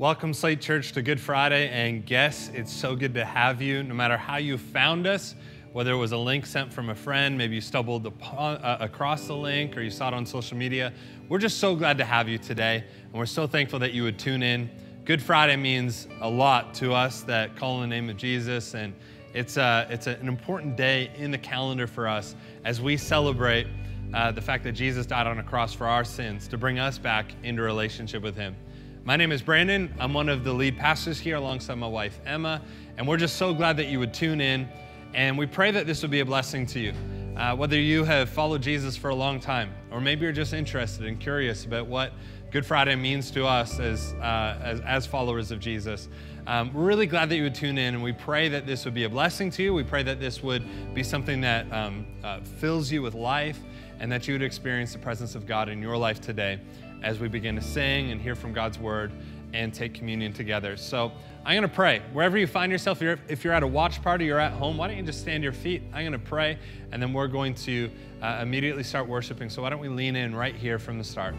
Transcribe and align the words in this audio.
Welcome, 0.00 0.32
Slate 0.32 0.62
Church, 0.62 0.92
to 0.92 1.02
Good 1.02 1.20
Friday. 1.20 1.68
And 1.68 2.06
guess 2.06 2.50
it's 2.54 2.72
so 2.72 2.96
good 2.96 3.12
to 3.12 3.22
have 3.22 3.60
you. 3.60 3.82
No 3.82 3.92
matter 3.92 4.16
how 4.16 4.38
you 4.38 4.56
found 4.56 5.06
us, 5.06 5.34
whether 5.74 5.92
it 5.92 5.96
was 5.96 6.12
a 6.12 6.16
link 6.16 6.46
sent 6.46 6.72
from 6.72 6.88
a 6.88 6.94
friend, 6.94 7.36
maybe 7.36 7.56
you 7.56 7.60
stumbled 7.60 8.06
uh, 8.06 8.78
across 8.80 9.26
the 9.26 9.36
link 9.36 9.76
or 9.76 9.82
you 9.82 9.90
saw 9.90 10.08
it 10.08 10.14
on 10.14 10.24
social 10.24 10.56
media, 10.56 10.94
we're 11.28 11.36
just 11.36 11.58
so 11.58 11.76
glad 11.76 11.98
to 11.98 12.04
have 12.06 12.30
you 12.30 12.38
today. 12.38 12.82
And 13.02 13.12
we're 13.12 13.26
so 13.26 13.46
thankful 13.46 13.78
that 13.80 13.92
you 13.92 14.02
would 14.04 14.18
tune 14.18 14.42
in. 14.42 14.70
Good 15.04 15.20
Friday 15.20 15.56
means 15.56 16.08
a 16.22 16.30
lot 16.30 16.72
to 16.76 16.94
us 16.94 17.20
that 17.24 17.54
call 17.56 17.82
in 17.82 17.90
the 17.90 17.94
name 17.94 18.08
of 18.08 18.16
Jesus. 18.16 18.72
And 18.72 18.94
it's, 19.34 19.58
a, 19.58 19.62
uh, 19.62 19.86
it's 19.90 20.06
an 20.06 20.28
important 20.28 20.78
day 20.78 21.10
in 21.18 21.30
the 21.30 21.36
calendar 21.36 21.86
for 21.86 22.08
us 22.08 22.36
as 22.64 22.80
we 22.80 22.96
celebrate 22.96 23.66
uh, 24.14 24.32
the 24.32 24.40
fact 24.40 24.64
that 24.64 24.72
Jesus 24.72 25.04
died 25.04 25.26
on 25.26 25.40
a 25.40 25.44
cross 25.44 25.74
for 25.74 25.86
our 25.86 26.04
sins 26.04 26.48
to 26.48 26.56
bring 26.56 26.78
us 26.78 26.96
back 26.96 27.34
into 27.42 27.60
relationship 27.60 28.22
with 28.22 28.34
Him. 28.34 28.56
My 29.02 29.16
name 29.16 29.32
is 29.32 29.40
Brandon. 29.40 29.92
I'm 29.98 30.12
one 30.12 30.28
of 30.28 30.44
the 30.44 30.52
lead 30.52 30.76
pastors 30.76 31.18
here 31.18 31.36
alongside 31.36 31.76
my 31.76 31.86
wife, 31.86 32.20
Emma, 32.26 32.60
and 32.98 33.08
we're 33.08 33.16
just 33.16 33.36
so 33.36 33.54
glad 33.54 33.78
that 33.78 33.86
you 33.86 33.98
would 33.98 34.12
tune 34.12 34.42
in. 34.42 34.68
And 35.14 35.38
we 35.38 35.46
pray 35.46 35.70
that 35.70 35.86
this 35.86 36.02
would 36.02 36.10
be 36.10 36.20
a 36.20 36.24
blessing 36.24 36.66
to 36.66 36.78
you. 36.78 36.92
Uh, 37.34 37.56
whether 37.56 37.78
you 37.78 38.04
have 38.04 38.28
followed 38.28 38.60
Jesus 38.60 38.98
for 38.98 39.08
a 39.08 39.14
long 39.14 39.40
time, 39.40 39.72
or 39.90 40.02
maybe 40.02 40.24
you're 40.24 40.32
just 40.32 40.52
interested 40.52 41.06
and 41.06 41.18
curious 41.18 41.64
about 41.64 41.86
what 41.86 42.12
Good 42.50 42.66
Friday 42.66 42.94
means 42.94 43.30
to 43.30 43.46
us 43.46 43.80
as, 43.80 44.12
uh, 44.20 44.60
as, 44.62 44.80
as, 44.80 45.06
followers 45.06 45.50
of 45.50 45.60
Jesus. 45.60 46.08
Um, 46.46 46.70
we're 46.74 46.84
really 46.84 47.06
glad 47.06 47.30
that 47.30 47.36
you 47.36 47.44
would 47.44 47.54
tune 47.54 47.78
in, 47.78 47.94
and 47.94 48.02
we 48.02 48.12
pray 48.12 48.50
that 48.50 48.66
this 48.66 48.84
would 48.84 48.94
be 48.94 49.04
a 49.04 49.08
blessing 49.08 49.50
to 49.52 49.62
you. 49.62 49.72
We 49.72 49.84
pray 49.84 50.02
that 50.02 50.20
this 50.20 50.42
would 50.42 50.62
be 50.94 51.02
something 51.02 51.40
that 51.40 51.72
um, 51.72 52.04
uh, 52.22 52.40
fills 52.42 52.92
you 52.92 53.00
with 53.00 53.14
life, 53.14 53.60
and 53.98 54.12
that 54.12 54.28
you 54.28 54.34
would 54.34 54.42
experience 54.42 54.92
the 54.92 54.98
presence 54.98 55.34
of 55.34 55.46
God 55.46 55.70
in 55.70 55.80
your 55.80 55.96
life 55.96 56.20
today 56.20 56.60
as 57.02 57.18
we 57.18 57.28
begin 57.28 57.56
to 57.56 57.62
sing 57.62 58.10
and 58.10 58.20
hear 58.20 58.34
from 58.34 58.52
God's 58.52 58.78
word 58.78 59.12
and 59.52 59.74
take 59.74 59.94
communion 59.94 60.32
together. 60.32 60.76
So 60.76 61.12
I'm 61.44 61.56
going 61.56 61.68
to 61.68 61.74
pray. 61.74 62.02
Wherever 62.12 62.38
you 62.38 62.46
find 62.46 62.70
yourself, 62.70 63.02
if 63.02 63.44
you're, 63.44 63.52
at 63.52 63.62
a 63.62 63.66
watch 63.66 64.02
party, 64.02 64.26
you're 64.26 64.38
at 64.38 64.52
home, 64.52 64.76
why 64.76 64.88
don't 64.88 64.96
you 64.96 65.02
just 65.02 65.20
stand 65.20 65.42
your 65.42 65.52
feet? 65.52 65.82
I'm 65.92 66.02
going 66.02 66.12
to 66.12 66.18
pray, 66.18 66.58
and 66.92 67.02
then 67.02 67.12
we're 67.12 67.28
going 67.28 67.54
to 67.56 67.90
uh, 68.22 68.38
immediately 68.42 68.82
start 68.82 69.08
worshiping. 69.08 69.50
So 69.50 69.62
why 69.62 69.70
don't 69.70 69.80
we 69.80 69.88
lean 69.88 70.16
in 70.16 70.34
right 70.34 70.54
here 70.54 70.78
from 70.78 70.98
the 70.98 71.04
start? 71.04 71.34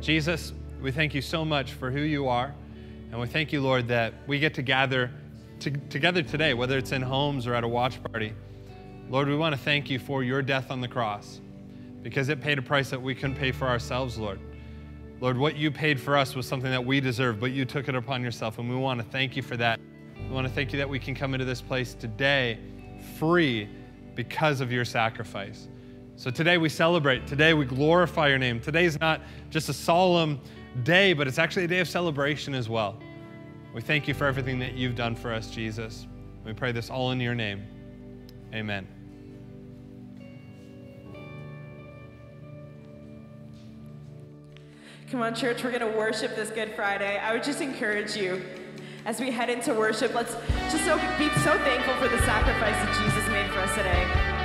Jesus, 0.00 0.52
we 0.80 0.92
thank 0.92 1.14
you 1.14 1.22
so 1.22 1.44
much 1.44 1.72
for 1.72 1.90
who 1.90 2.00
you 2.00 2.28
are. 2.28 2.54
And 3.10 3.18
we 3.18 3.26
thank 3.26 3.52
you, 3.52 3.60
Lord, 3.60 3.88
that 3.88 4.12
we 4.26 4.38
get 4.38 4.54
to 4.54 4.62
gather 4.62 5.10
to, 5.60 5.70
together 5.70 6.22
today, 6.22 6.54
whether 6.54 6.78
it's 6.78 6.92
in 6.92 7.02
homes 7.02 7.46
or 7.46 7.54
at 7.54 7.64
a 7.64 7.68
watch 7.68 8.02
party. 8.04 8.32
Lord, 9.10 9.28
we 9.28 9.36
want 9.36 9.54
to 9.54 9.60
thank 9.60 9.90
you 9.90 9.98
for 9.98 10.22
your 10.22 10.42
death 10.42 10.70
on 10.70 10.80
the 10.80 10.88
cross 10.88 11.40
because 12.02 12.28
it 12.28 12.40
paid 12.40 12.58
a 12.58 12.62
price 12.62 12.90
that 12.90 13.00
we 13.00 13.14
couldn't 13.14 13.36
pay 13.36 13.50
for 13.50 13.66
ourselves, 13.66 14.18
Lord. 14.18 14.38
Lord, 15.20 15.36
what 15.36 15.56
you 15.56 15.70
paid 15.70 16.00
for 16.00 16.16
us 16.16 16.36
was 16.36 16.46
something 16.46 16.70
that 16.70 16.84
we 16.84 17.00
deserve, 17.00 17.40
but 17.40 17.50
you 17.50 17.64
took 17.64 17.88
it 17.88 17.94
upon 17.94 18.22
yourself, 18.22 18.58
and 18.58 18.70
we 18.70 18.76
want 18.76 19.00
to 19.00 19.06
thank 19.06 19.36
you 19.36 19.42
for 19.42 19.56
that. 19.56 19.80
We 20.16 20.34
want 20.34 20.46
to 20.46 20.52
thank 20.52 20.72
you 20.72 20.78
that 20.78 20.88
we 20.88 20.98
can 20.98 21.14
come 21.14 21.34
into 21.34 21.44
this 21.44 21.60
place 21.60 21.94
today 21.94 22.58
free 23.18 23.68
because 24.14 24.60
of 24.60 24.70
your 24.70 24.84
sacrifice. 24.84 25.68
So 26.16 26.30
today 26.30 26.58
we 26.58 26.68
celebrate. 26.68 27.26
Today 27.26 27.54
we 27.54 27.64
glorify 27.64 28.28
your 28.28 28.38
name. 28.38 28.60
Today 28.60 28.84
is 28.84 28.98
not 29.00 29.20
just 29.50 29.68
a 29.68 29.72
solemn 29.72 30.40
day, 30.82 31.12
but 31.12 31.26
it's 31.26 31.38
actually 31.38 31.64
a 31.64 31.68
day 31.68 31.80
of 31.80 31.88
celebration 31.88 32.54
as 32.54 32.68
well. 32.68 32.98
We 33.74 33.80
thank 33.80 34.08
you 34.08 34.14
for 34.14 34.26
everything 34.26 34.58
that 34.60 34.74
you've 34.74 34.96
done 34.96 35.14
for 35.14 35.32
us, 35.32 35.50
Jesus. 35.50 36.06
We 36.44 36.52
pray 36.52 36.72
this 36.72 36.90
all 36.90 37.12
in 37.12 37.20
your 37.20 37.34
name. 37.34 37.64
Amen. 38.52 38.97
Come 45.10 45.22
on, 45.22 45.34
church, 45.34 45.64
we're 45.64 45.70
going 45.70 45.90
to 45.90 45.98
worship 45.98 46.36
this 46.36 46.50
Good 46.50 46.72
Friday. 46.74 47.18
I 47.18 47.32
would 47.32 47.42
just 47.42 47.60
encourage 47.60 48.14
you 48.14 48.42
as 49.06 49.20
we 49.20 49.30
head 49.30 49.48
into 49.48 49.72
worship, 49.72 50.14
let's 50.14 50.34
just 50.70 50.84
so, 50.84 50.96
be 51.18 51.28
so 51.40 51.56
thankful 51.64 51.94
for 51.94 52.08
the 52.08 52.18
sacrifice 52.24 52.74
that 52.74 52.94
Jesus 53.00 53.26
made 53.30 53.50
for 53.50 53.60
us 53.60 53.74
today. 53.74 54.38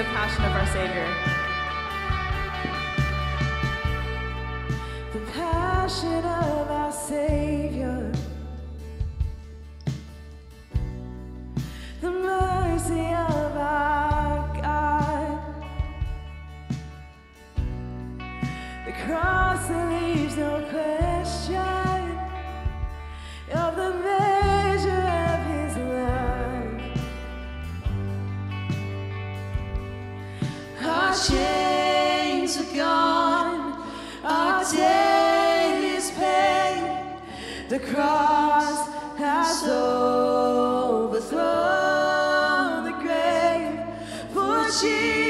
The 0.00 0.06
passion 0.06 0.44
of 0.44 0.52
our 0.52 0.66
Savior. 0.66 1.08
The 5.12 5.20
passion 5.32 6.24
of 6.24 6.70
our 6.70 6.92
Savior. 6.92 8.12
The 12.00 12.10
mercy 12.10 13.12
cross 19.10 19.68
leaves 19.68 20.36
no 20.36 20.60
question 20.70 22.18
of 23.52 23.74
the 23.74 23.90
measure 24.04 25.06
of 25.30 25.38
his 25.52 25.76
love. 25.76 26.80
Our 30.84 31.12
chains 31.28 32.56
are 32.58 32.72
gone, 32.76 33.58
our 34.22 34.62
debt 34.72 35.82
is 35.82 36.10
paid, 36.12 36.82
the 37.68 37.80
cross 37.80 38.88
has 39.18 39.64
overthrown 39.64 40.44
the 42.84 42.92
grave 43.02 43.80
for 44.32 44.64
Jesus' 44.80 45.29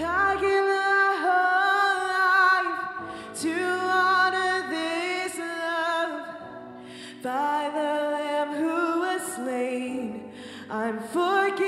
I 0.00 0.34
give 0.40 0.64
my 0.66 1.14
whole 1.24 1.98
life 2.50 2.78
to 3.42 3.54
honor 3.94 4.68
this 4.68 5.38
love 5.38 6.12
by 7.22 7.70
the 7.72 7.92
Lamb 8.14 8.50
who 8.54 9.00
was 9.00 9.22
slain. 9.34 10.32
I'm 10.68 10.98
forgiven, 10.98 11.67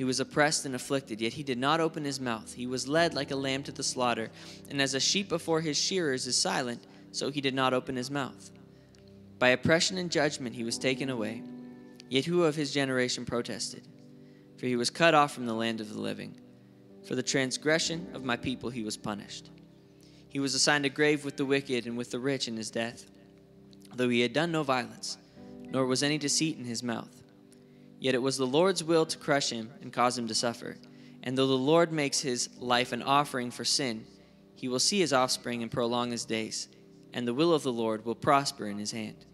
He 0.00 0.04
was 0.04 0.18
oppressed 0.18 0.64
and 0.64 0.74
afflicted, 0.74 1.20
yet 1.20 1.34
he 1.34 1.42
did 1.42 1.58
not 1.58 1.78
open 1.78 2.06
his 2.06 2.18
mouth. 2.18 2.54
He 2.54 2.66
was 2.66 2.88
led 2.88 3.12
like 3.12 3.32
a 3.32 3.36
lamb 3.36 3.62
to 3.64 3.70
the 3.70 3.82
slaughter, 3.82 4.30
and 4.70 4.80
as 4.80 4.94
a 4.94 4.98
sheep 4.98 5.28
before 5.28 5.60
his 5.60 5.76
shearers 5.76 6.26
is 6.26 6.38
silent, 6.38 6.86
so 7.12 7.30
he 7.30 7.42
did 7.42 7.52
not 7.52 7.74
open 7.74 7.96
his 7.96 8.10
mouth. 8.10 8.50
By 9.38 9.48
oppression 9.48 9.98
and 9.98 10.10
judgment 10.10 10.56
he 10.56 10.64
was 10.64 10.78
taken 10.78 11.10
away. 11.10 11.42
Yet 12.08 12.24
who 12.24 12.44
of 12.44 12.56
his 12.56 12.72
generation 12.72 13.26
protested? 13.26 13.86
For 14.56 14.64
he 14.64 14.74
was 14.74 14.88
cut 14.88 15.12
off 15.12 15.34
from 15.34 15.44
the 15.44 15.52
land 15.52 15.82
of 15.82 15.92
the 15.92 16.00
living. 16.00 16.34
For 17.06 17.14
the 17.14 17.22
transgression 17.22 18.08
of 18.14 18.24
my 18.24 18.38
people 18.38 18.70
he 18.70 18.82
was 18.82 18.96
punished. 18.96 19.50
He 20.30 20.40
was 20.40 20.54
assigned 20.54 20.86
a 20.86 20.88
grave 20.88 21.26
with 21.26 21.36
the 21.36 21.44
wicked 21.44 21.86
and 21.86 21.98
with 21.98 22.10
the 22.10 22.20
rich 22.20 22.48
in 22.48 22.56
his 22.56 22.70
death, 22.70 23.04
though 23.94 24.08
he 24.08 24.22
had 24.22 24.32
done 24.32 24.50
no 24.50 24.62
violence, 24.62 25.18
nor 25.68 25.84
was 25.84 26.02
any 26.02 26.16
deceit 26.16 26.56
in 26.56 26.64
his 26.64 26.82
mouth. 26.82 27.19
Yet 28.00 28.14
it 28.14 28.22
was 28.22 28.38
the 28.38 28.46
Lord's 28.46 28.82
will 28.82 29.04
to 29.04 29.18
crush 29.18 29.50
him 29.50 29.70
and 29.82 29.92
cause 29.92 30.16
him 30.16 30.26
to 30.28 30.34
suffer. 30.34 30.78
And 31.22 31.36
though 31.36 31.46
the 31.46 31.54
Lord 31.54 31.92
makes 31.92 32.20
his 32.20 32.48
life 32.58 32.92
an 32.92 33.02
offering 33.02 33.50
for 33.50 33.64
sin, 33.64 34.06
he 34.54 34.68
will 34.68 34.78
see 34.78 35.00
his 35.00 35.12
offspring 35.12 35.62
and 35.62 35.70
prolong 35.70 36.10
his 36.10 36.24
days, 36.24 36.68
and 37.12 37.28
the 37.28 37.34
will 37.34 37.52
of 37.52 37.62
the 37.62 37.72
Lord 37.72 38.06
will 38.06 38.14
prosper 38.14 38.66
in 38.66 38.78
his 38.78 38.90
hand. 38.90 39.26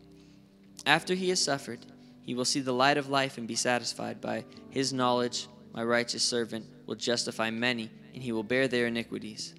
After 0.85 1.15
he 1.15 1.29
has 1.29 1.43
suffered, 1.43 1.79
he 2.23 2.35
will 2.35 2.45
see 2.45 2.59
the 2.59 2.73
light 2.73 2.97
of 2.97 3.09
life 3.09 3.39
and 3.39 3.47
be 3.47 3.55
satisfied. 3.55 4.21
By 4.21 4.45
his 4.71 4.93
knowledge, 4.93 5.47
my 5.73 5.85
righteous 5.85 6.25
servant 6.25 6.67
will 6.87 6.97
justify 6.97 7.51
many, 7.51 7.89
and 8.15 8.23
he 8.23 8.33
will 8.33 8.43
bear 8.43 8.67
their 8.67 8.89
iniquities. 8.89 9.55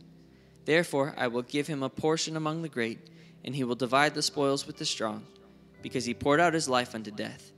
Therefore, 0.65 1.15
I 1.17 1.27
will 1.27 1.43
give 1.43 1.67
him 1.67 1.81
a 1.81 1.89
portion 1.89 2.35
among 2.35 2.61
the 2.61 2.69
great, 2.69 2.99
and 3.45 3.55
he 3.55 3.63
will 3.63 3.75
divide 3.75 4.15
the 4.15 4.21
spoils 4.21 4.67
with 4.67 4.75
the 4.75 4.85
strong, 4.85 5.25
because 5.81 6.03
he 6.03 6.13
poured 6.13 6.41
out 6.41 6.53
his 6.53 6.67
life 6.67 6.93
unto 6.93 7.11
death 7.11 7.51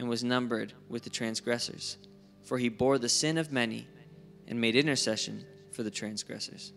and 0.00 0.08
was 0.08 0.24
numbered 0.24 0.72
with 0.88 1.02
the 1.02 1.10
transgressors. 1.10 1.98
For 2.42 2.56
he 2.56 2.70
bore 2.70 2.96
the 2.98 3.10
sin 3.10 3.36
of 3.36 3.52
many 3.52 3.86
and 4.48 4.58
made 4.58 4.74
intercession 4.74 5.44
for 5.72 5.82
the 5.82 5.90
transgressors. 5.90 6.72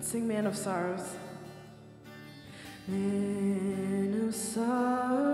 Sing 0.00 0.28
Man 0.28 0.46
of 0.46 0.56
Sorrows. 0.56 1.16
Man 2.90 4.26
of 4.26 4.34
sorrows, 4.34 5.29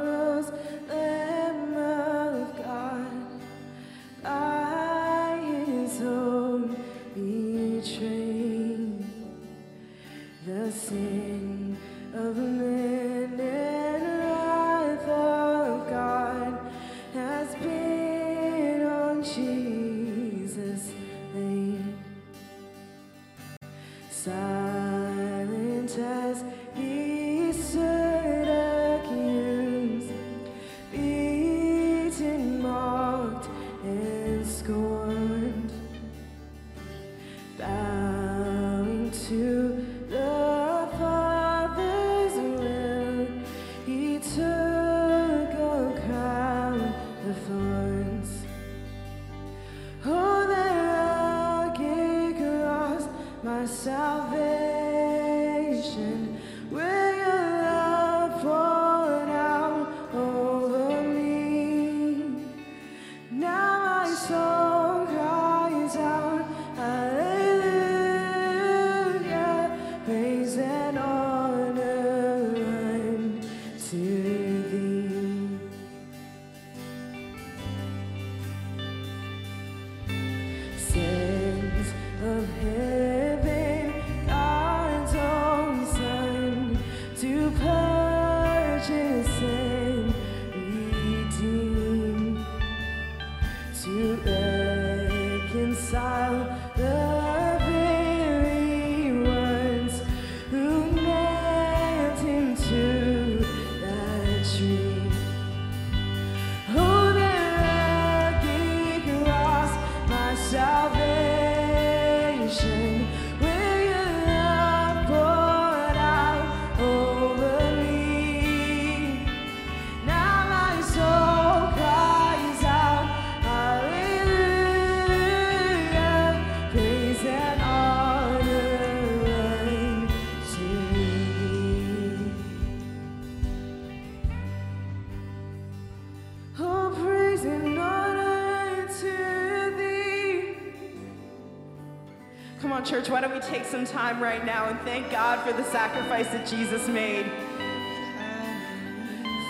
church, 142.86 143.08
why 143.08 143.20
don't 143.20 143.34
we 143.34 143.40
take 143.40 143.64
some 143.64 143.84
time 143.84 144.22
right 144.22 144.46
now 144.46 144.68
and 144.68 144.78
thank 144.82 145.10
God 145.10 145.44
for 145.44 145.52
the 145.52 145.64
sacrifice 145.70 146.28
that 146.28 146.46
Jesus 146.46 146.86
made? 146.86 147.26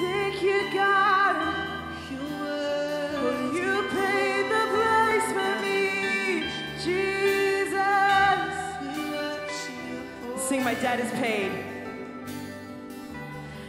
Thank 0.01 0.43
you, 0.43 0.63
God. 0.73 1.55
Will 3.23 3.53
you 3.55 3.89
paid 3.91 4.51
the 4.51 4.67
price 4.73 5.33
for 5.33 5.53
me, 5.61 6.45
Jesus? 6.83 7.77
Sing, 10.43 10.65
my 10.65 10.75
debt 10.75 11.01
is 11.01 11.11
paid. 11.13 11.53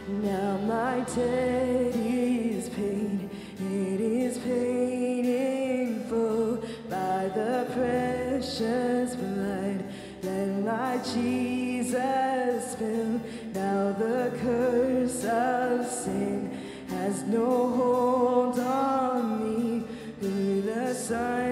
Now 0.07 0.57
my 0.59 0.99
debt 1.13 1.95
is 1.95 2.69
paid. 2.69 3.29
It 3.59 3.99
is 3.99 4.37
paid 4.37 5.25
in 5.25 6.05
full 6.07 6.63
by 6.89 7.29
the 7.35 7.67
precious. 7.73 9.06
Jesus 11.03 12.75
fill. 12.75 13.21
Now 13.53 13.91
the 13.93 14.37
curse 14.41 15.23
of 15.25 15.85
sin 15.85 16.57
has 16.89 17.23
no 17.23 17.69
hold 17.69 18.59
on 18.59 19.43
me. 19.43 19.83
Through 20.19 20.61
the 20.63 20.93
sign. 20.93 21.46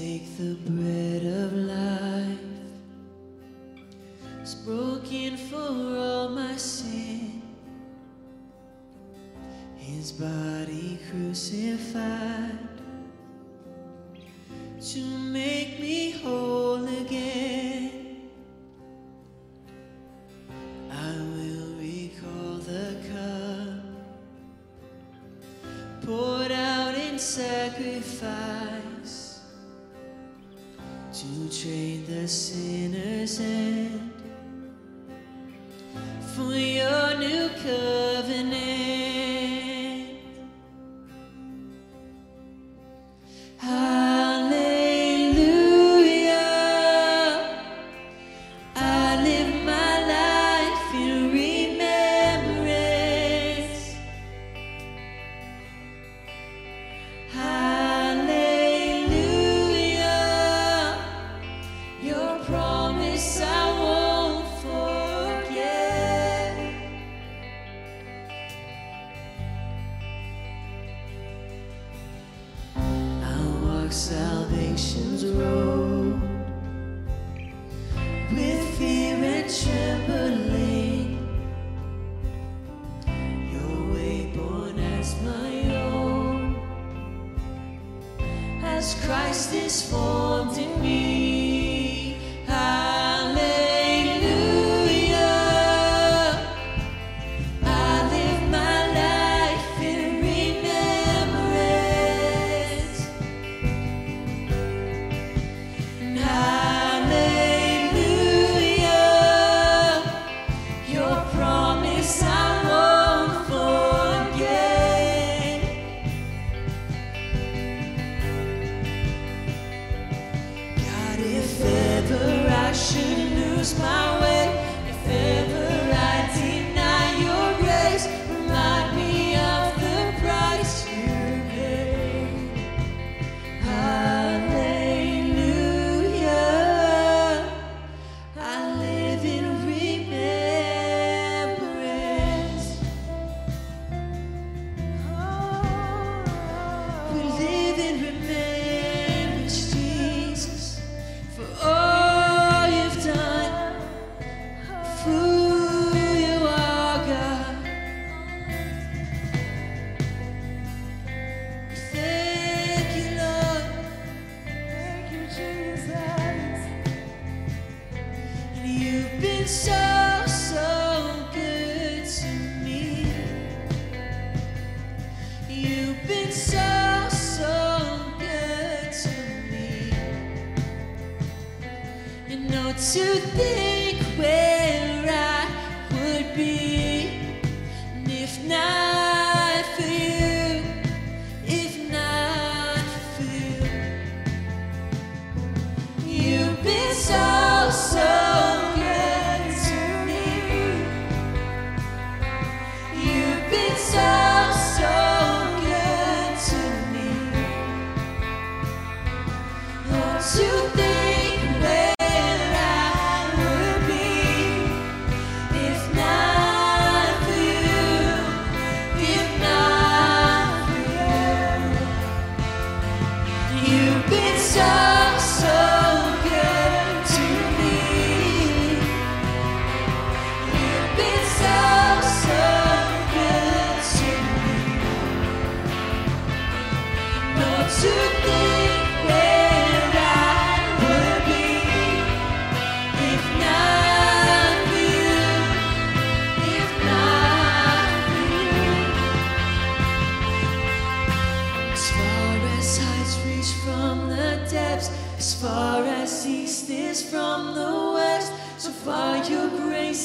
Take 0.00 0.34
the 0.38 0.54
bread 0.70 1.29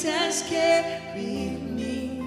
has 0.05 0.43
carried 0.43 1.61
me. 1.61 2.21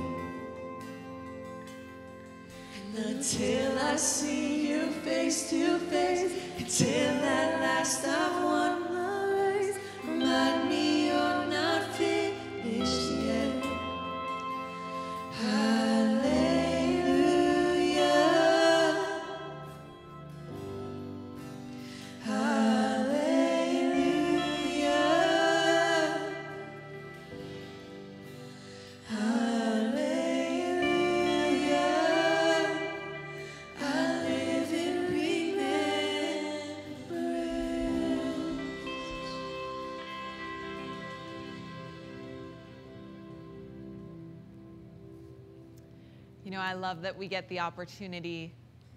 And 2.96 3.16
until 3.16 3.78
I 3.78 3.96
see 3.96 4.68
you 4.68 4.90
face 5.04 5.50
to 5.50 5.78
face, 5.78 6.32
until 6.58 7.24
at 7.24 7.60
last 7.60 8.04
I've 8.06 8.44
won 8.44 8.82
the 8.92 9.34
race, 9.36 9.78
know, 46.58 46.64
I 46.64 46.72
love 46.74 47.02
that 47.02 47.16
we 47.16 47.28
get 47.28 47.48
the 47.48 47.60
opportunity 47.60 48.52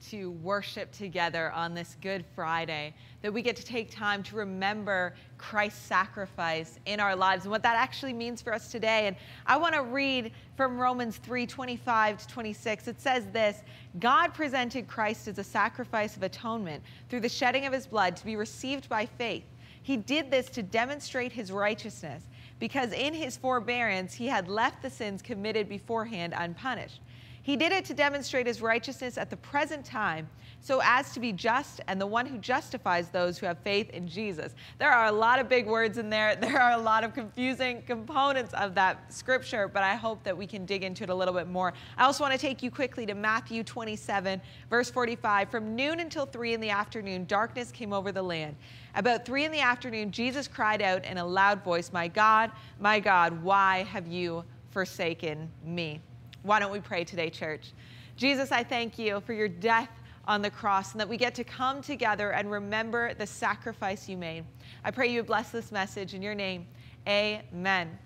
to 0.09 0.31
worship 0.31 0.91
together 0.91 1.51
on 1.51 1.75
this 1.75 1.95
Good 2.01 2.25
Friday, 2.33 2.95
that 3.21 3.31
we 3.31 3.43
get 3.43 3.55
to 3.57 3.63
take 3.63 3.91
time 3.91 4.23
to 4.23 4.35
remember 4.35 5.13
Christ's 5.37 5.85
sacrifice 5.85 6.79
in 6.87 6.99
our 6.99 7.15
lives 7.15 7.43
and 7.43 7.51
what 7.51 7.61
that 7.61 7.75
actually 7.75 8.13
means 8.13 8.41
for 8.41 8.51
us 8.51 8.71
today. 8.71 9.05
And 9.05 9.15
I 9.45 9.57
want 9.57 9.75
to 9.75 9.83
read 9.83 10.31
from 10.57 10.79
Romans 10.79 11.17
3 11.17 11.45
25 11.45 12.17
to 12.17 12.27
26. 12.27 12.87
It 12.87 12.99
says 12.99 13.27
this 13.27 13.61
God 13.99 14.33
presented 14.33 14.87
Christ 14.87 15.27
as 15.27 15.37
a 15.37 15.43
sacrifice 15.43 16.17
of 16.17 16.23
atonement 16.23 16.83
through 17.09 17.19
the 17.19 17.29
shedding 17.29 17.67
of 17.67 17.73
his 17.73 17.85
blood 17.85 18.15
to 18.15 18.25
be 18.25 18.35
received 18.35 18.89
by 18.89 19.05
faith. 19.05 19.43
He 19.83 19.97
did 19.97 20.31
this 20.31 20.47
to 20.49 20.63
demonstrate 20.63 21.31
his 21.31 21.51
righteousness, 21.51 22.23
because 22.59 22.91
in 22.91 23.13
his 23.13 23.37
forbearance 23.37 24.15
he 24.15 24.27
had 24.27 24.47
left 24.47 24.81
the 24.81 24.89
sins 24.89 25.21
committed 25.21 25.69
beforehand 25.69 26.33
unpunished. 26.35 27.01
He 27.43 27.55
did 27.55 27.71
it 27.71 27.85
to 27.85 27.95
demonstrate 27.95 28.45
his 28.45 28.61
righteousness 28.61 29.17
at 29.17 29.31
the 29.31 29.37
present 29.37 29.83
time, 29.83 30.29
so 30.59 30.79
as 30.83 31.11
to 31.13 31.19
be 31.19 31.31
just 31.31 31.81
and 31.87 31.99
the 31.99 32.05
one 32.05 32.27
who 32.27 32.37
justifies 32.37 33.09
those 33.09 33.39
who 33.39 33.47
have 33.47 33.57
faith 33.59 33.89
in 33.89 34.07
Jesus. 34.07 34.53
There 34.77 34.91
are 34.91 35.07
a 35.07 35.11
lot 35.11 35.39
of 35.39 35.49
big 35.49 35.65
words 35.65 35.97
in 35.97 36.09
there. 36.09 36.35
There 36.51 36.61
are 36.61 36.73
a 36.73 36.81
lot 36.81 37.03
of 37.03 37.13
confusing 37.13 37.81
components 37.87 38.53
of 38.53 38.75
that 38.75 39.11
scripture, 39.11 39.67
but 39.67 39.83
I 39.83 39.95
hope 39.95 40.23
that 40.23 40.37
we 40.37 40.45
can 40.45 40.65
dig 40.65 40.83
into 40.83 41.03
it 41.03 41.09
a 41.09 41.15
little 41.15 41.33
bit 41.33 41.47
more. 41.47 41.73
I 41.97 42.03
also 42.03 42.23
want 42.23 42.33
to 42.33 42.39
take 42.39 42.61
you 42.61 42.69
quickly 42.69 43.05
to 43.05 43.15
Matthew 43.15 43.63
27, 43.63 44.41
verse 44.69 44.91
45. 44.91 45.49
From 45.49 45.75
noon 45.75 45.99
until 45.99 46.25
3 46.25 46.53
in 46.53 46.59
the 46.61 46.69
afternoon, 46.69 47.25
darkness 47.25 47.71
came 47.71 47.93
over 47.93 48.11
the 48.11 48.21
land. 48.21 48.55
About 48.95 49.25
3 49.25 49.45
in 49.45 49.51
the 49.51 49.61
afternoon, 49.61 50.11
Jesus 50.11 50.47
cried 50.47 50.81
out 50.81 51.05
in 51.05 51.17
a 51.17 51.25
loud 51.25 51.63
voice, 51.63 51.91
My 51.93 52.07
God, 52.07 52.51
my 52.79 52.99
God, 52.99 53.41
why 53.41 53.83
have 53.83 54.07
you 54.07 54.43
forsaken 54.71 55.49
me? 55.63 56.01
Why 56.43 56.59
don't 56.59 56.71
we 56.71 56.79
pray 56.79 57.03
today, 57.03 57.29
church? 57.29 57.71
Jesus, 58.17 58.51
I 58.51 58.63
thank 58.63 58.97
you 58.97 59.21
for 59.21 59.33
your 59.33 59.47
death 59.47 59.89
on 60.25 60.41
the 60.41 60.49
cross 60.49 60.91
and 60.91 60.99
that 60.99 61.09
we 61.09 61.17
get 61.17 61.35
to 61.35 61.43
come 61.43 61.81
together 61.81 62.31
and 62.31 62.49
remember 62.49 63.13
the 63.13 63.27
sacrifice 63.27 64.07
you 64.07 64.17
made. 64.17 64.43
I 64.83 64.91
pray 64.91 65.11
you 65.11 65.23
bless 65.23 65.49
this 65.49 65.71
message 65.71 66.13
in 66.13 66.21
your 66.21 66.35
name. 66.35 66.67
Amen. 67.07 67.97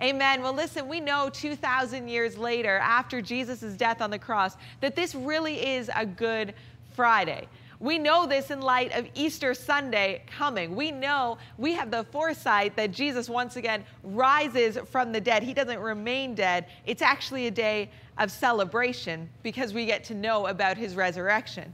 Amen. 0.00 0.42
Well, 0.42 0.54
listen, 0.54 0.88
we 0.88 0.98
know 0.98 1.30
2,000 1.32 2.08
years 2.08 2.38
later, 2.38 2.78
after 2.78 3.20
Jesus' 3.20 3.74
death 3.74 4.00
on 4.00 4.10
the 4.10 4.18
cross, 4.18 4.56
that 4.80 4.96
this 4.96 5.14
really 5.14 5.66
is 5.66 5.90
a 5.94 6.06
good 6.06 6.54
Friday. 6.94 7.46
We 7.80 7.98
know 7.98 8.26
this 8.26 8.50
in 8.50 8.60
light 8.60 8.94
of 8.94 9.08
Easter 9.14 9.54
Sunday 9.54 10.22
coming. 10.26 10.76
We 10.76 10.90
know 10.90 11.38
we 11.56 11.72
have 11.72 11.90
the 11.90 12.04
foresight 12.04 12.76
that 12.76 12.92
Jesus 12.92 13.30
once 13.30 13.56
again 13.56 13.84
rises 14.02 14.78
from 14.90 15.12
the 15.12 15.20
dead. 15.20 15.42
He 15.42 15.54
doesn't 15.54 15.80
remain 15.80 16.34
dead. 16.34 16.66
It's 16.84 17.00
actually 17.00 17.46
a 17.46 17.50
day 17.50 17.90
of 18.18 18.30
celebration 18.30 19.30
because 19.42 19.72
we 19.72 19.86
get 19.86 20.04
to 20.04 20.14
know 20.14 20.48
about 20.48 20.76
his 20.76 20.94
resurrection. 20.94 21.72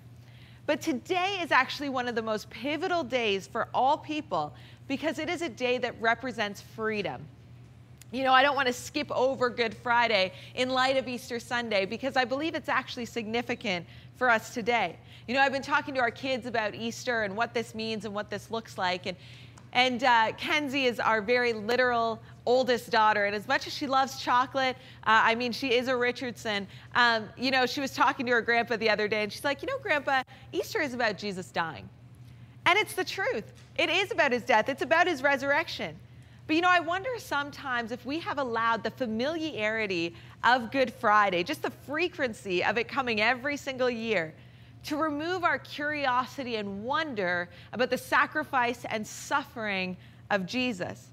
But 0.66 0.80
today 0.80 1.38
is 1.42 1.50
actually 1.50 1.88
one 1.88 2.06
of 2.06 2.14
the 2.14 2.22
most 2.22 2.50
pivotal 2.50 3.02
days 3.02 3.48
for 3.48 3.68
all 3.74 3.98
people 3.98 4.54
because 4.86 5.18
it 5.18 5.28
is 5.28 5.42
a 5.42 5.48
day 5.48 5.78
that 5.78 6.00
represents 6.00 6.60
freedom. 6.60 7.26
You 8.12 8.22
know, 8.22 8.32
I 8.32 8.42
don't 8.42 8.54
want 8.54 8.68
to 8.68 8.72
skip 8.72 9.10
over 9.10 9.50
Good 9.50 9.74
Friday 9.74 10.32
in 10.54 10.70
light 10.70 10.96
of 10.96 11.08
Easter 11.08 11.40
Sunday 11.40 11.84
because 11.84 12.16
I 12.16 12.24
believe 12.24 12.54
it's 12.54 12.68
actually 12.68 13.06
significant 13.06 13.84
for 14.16 14.30
us 14.30 14.54
today. 14.54 14.96
You 15.28 15.34
know, 15.34 15.40
I've 15.40 15.52
been 15.52 15.62
talking 15.62 15.94
to 15.94 16.00
our 16.00 16.10
kids 16.10 16.46
about 16.46 16.74
Easter 16.74 17.24
and 17.24 17.36
what 17.36 17.52
this 17.54 17.74
means 17.74 18.04
and 18.04 18.14
what 18.14 18.30
this 18.30 18.50
looks 18.50 18.78
like. 18.78 19.06
And, 19.06 19.16
and 19.72 20.02
uh, 20.04 20.32
Kenzie 20.38 20.86
is 20.86 21.00
our 21.00 21.20
very 21.20 21.52
literal 21.52 22.20
oldest 22.46 22.90
daughter. 22.90 23.24
And 23.24 23.34
as 23.34 23.48
much 23.48 23.66
as 23.66 23.74
she 23.74 23.86
loves 23.86 24.22
chocolate, 24.22 24.76
uh, 25.04 25.20
I 25.24 25.34
mean, 25.34 25.52
she 25.52 25.74
is 25.74 25.88
a 25.88 25.96
Richardson. 25.96 26.66
Um, 26.94 27.28
you 27.36 27.50
know, 27.50 27.66
she 27.66 27.80
was 27.80 27.92
talking 27.92 28.24
to 28.26 28.32
her 28.32 28.40
grandpa 28.40 28.76
the 28.76 28.88
other 28.88 29.08
day 29.08 29.22
and 29.22 29.32
she's 29.32 29.44
like, 29.44 29.62
you 29.62 29.68
know, 29.68 29.78
grandpa, 29.78 30.22
Easter 30.52 30.80
is 30.80 30.94
about 30.94 31.18
Jesus 31.18 31.50
dying. 31.50 31.88
And 32.64 32.78
it's 32.78 32.94
the 32.94 33.04
truth. 33.04 33.52
It 33.76 33.90
is 33.90 34.10
about 34.10 34.32
his 34.32 34.42
death, 34.42 34.68
it's 34.68 34.82
about 34.82 35.06
his 35.06 35.22
resurrection. 35.22 35.96
But 36.46 36.54
you 36.54 36.62
know, 36.62 36.70
I 36.70 36.80
wonder 36.80 37.10
sometimes 37.18 37.90
if 37.90 38.06
we 38.06 38.20
have 38.20 38.38
allowed 38.38 38.84
the 38.84 38.90
familiarity 38.92 40.14
of 40.44 40.70
Good 40.70 40.92
Friday, 40.92 41.42
just 41.42 41.62
the 41.62 41.70
frequency 41.70 42.64
of 42.64 42.78
it 42.78 42.88
coming 42.88 43.20
every 43.20 43.56
single 43.56 43.90
year, 43.90 44.34
to 44.84 44.96
remove 44.96 45.42
our 45.42 45.58
curiosity 45.58 46.56
and 46.56 46.84
wonder 46.84 47.48
about 47.72 47.90
the 47.90 47.98
sacrifice 47.98 48.84
and 48.88 49.06
suffering 49.06 49.96
of 50.30 50.46
Jesus. 50.46 51.08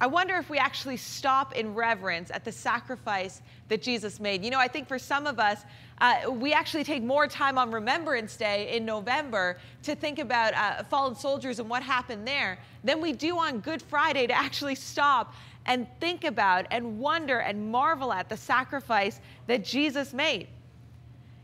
I 0.00 0.06
wonder 0.06 0.36
if 0.36 0.48
we 0.48 0.58
actually 0.58 0.96
stop 0.96 1.56
in 1.56 1.74
reverence 1.74 2.30
at 2.30 2.44
the 2.44 2.52
sacrifice 2.52 3.42
that 3.68 3.82
Jesus 3.82 4.20
made. 4.20 4.44
You 4.44 4.50
know, 4.50 4.58
I 4.60 4.68
think 4.68 4.86
for 4.86 4.98
some 4.98 5.26
of 5.26 5.40
us, 5.40 5.64
uh, 6.00 6.30
we 6.30 6.52
actually 6.52 6.84
take 6.84 7.02
more 7.02 7.26
time 7.26 7.58
on 7.58 7.72
Remembrance 7.72 8.36
Day 8.36 8.76
in 8.76 8.84
November 8.84 9.58
to 9.82 9.96
think 9.96 10.20
about 10.20 10.54
uh, 10.54 10.84
fallen 10.84 11.16
soldiers 11.16 11.58
and 11.58 11.68
what 11.68 11.82
happened 11.82 12.28
there 12.28 12.60
than 12.84 13.00
we 13.00 13.12
do 13.12 13.38
on 13.38 13.58
Good 13.58 13.82
Friday 13.82 14.28
to 14.28 14.34
actually 14.34 14.76
stop 14.76 15.34
and 15.68 15.86
think 16.00 16.24
about 16.24 16.66
and 16.70 16.98
wonder 16.98 17.38
and 17.38 17.70
marvel 17.70 18.12
at 18.12 18.28
the 18.28 18.36
sacrifice 18.36 19.20
that 19.46 19.64
Jesus 19.64 20.12
made. 20.12 20.48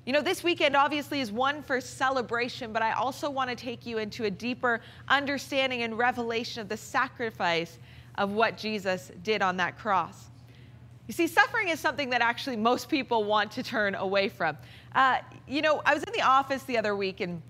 You 0.06 0.12
know, 0.12 0.22
this 0.22 0.42
weekend 0.42 0.74
obviously 0.74 1.20
is 1.20 1.30
one 1.30 1.62
for 1.62 1.80
celebration, 1.80 2.72
but 2.72 2.82
I 2.82 2.92
also 2.92 3.30
want 3.30 3.50
to 3.50 3.56
take 3.56 3.86
you 3.86 3.98
into 3.98 4.24
a 4.24 4.30
deeper 4.30 4.80
understanding 5.08 5.82
and 5.82 5.96
revelation 5.96 6.60
of 6.60 6.68
the 6.68 6.76
sacrifice 6.76 7.78
of 8.16 8.32
what 8.32 8.56
Jesus 8.56 9.12
did 9.22 9.42
on 9.42 9.56
that 9.58 9.78
cross. 9.78 10.30
You 11.06 11.12
see, 11.12 11.26
suffering 11.26 11.68
is 11.68 11.80
something 11.80 12.10
that 12.10 12.22
actually 12.22 12.56
most 12.56 12.88
people 12.88 13.24
want 13.24 13.52
to 13.52 13.62
turn 13.62 13.94
away 13.94 14.28
from. 14.28 14.56
Uh, 14.94 15.18
you 15.46 15.60
know, 15.60 15.82
I 15.84 15.92
was 15.94 16.02
in 16.02 16.12
the 16.14 16.22
office 16.22 16.62
the 16.62 16.78
other 16.78 16.96
week 16.96 17.20
and 17.20 17.42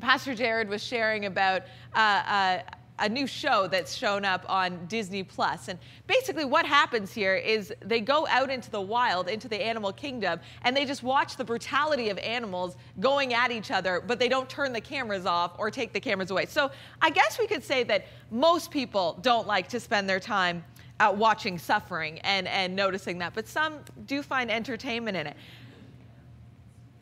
Pastor 0.00 0.34
Jared 0.34 0.68
was 0.68 0.82
sharing 0.82 1.26
about 1.26 1.62
uh, 1.94 1.98
uh, 1.98 2.58
a 3.00 3.08
new 3.08 3.26
show 3.26 3.66
that's 3.66 3.94
shown 3.94 4.24
up 4.24 4.44
on 4.48 4.86
Disney 4.86 5.22
Plus. 5.22 5.68
And 5.68 5.78
basically, 6.06 6.44
what 6.44 6.66
happens 6.66 7.12
here 7.12 7.34
is 7.34 7.72
they 7.84 8.00
go 8.00 8.26
out 8.28 8.50
into 8.50 8.70
the 8.70 8.80
wild, 8.80 9.28
into 9.28 9.48
the 9.48 9.60
animal 9.60 9.92
kingdom, 9.92 10.38
and 10.62 10.76
they 10.76 10.84
just 10.84 11.02
watch 11.02 11.36
the 11.36 11.44
brutality 11.44 12.10
of 12.10 12.18
animals 12.18 12.76
going 13.00 13.34
at 13.34 13.50
each 13.50 13.70
other, 13.70 14.02
but 14.06 14.18
they 14.18 14.28
don't 14.28 14.48
turn 14.48 14.72
the 14.72 14.80
cameras 14.80 15.26
off 15.26 15.52
or 15.58 15.70
take 15.70 15.92
the 15.92 16.00
cameras 16.00 16.30
away. 16.30 16.46
So 16.46 16.70
I 17.00 17.10
guess 17.10 17.38
we 17.38 17.46
could 17.46 17.64
say 17.64 17.82
that 17.84 18.06
most 18.30 18.70
people 18.70 19.18
don't 19.22 19.46
like 19.46 19.68
to 19.68 19.80
spend 19.80 20.08
their 20.08 20.20
time 20.20 20.64
out 21.00 21.16
watching 21.16 21.58
suffering 21.58 22.18
and, 22.20 22.46
and 22.46 22.76
noticing 22.76 23.18
that, 23.18 23.34
but 23.34 23.48
some 23.48 23.78
do 24.04 24.22
find 24.22 24.50
entertainment 24.50 25.16
in 25.16 25.26
it. 25.26 25.36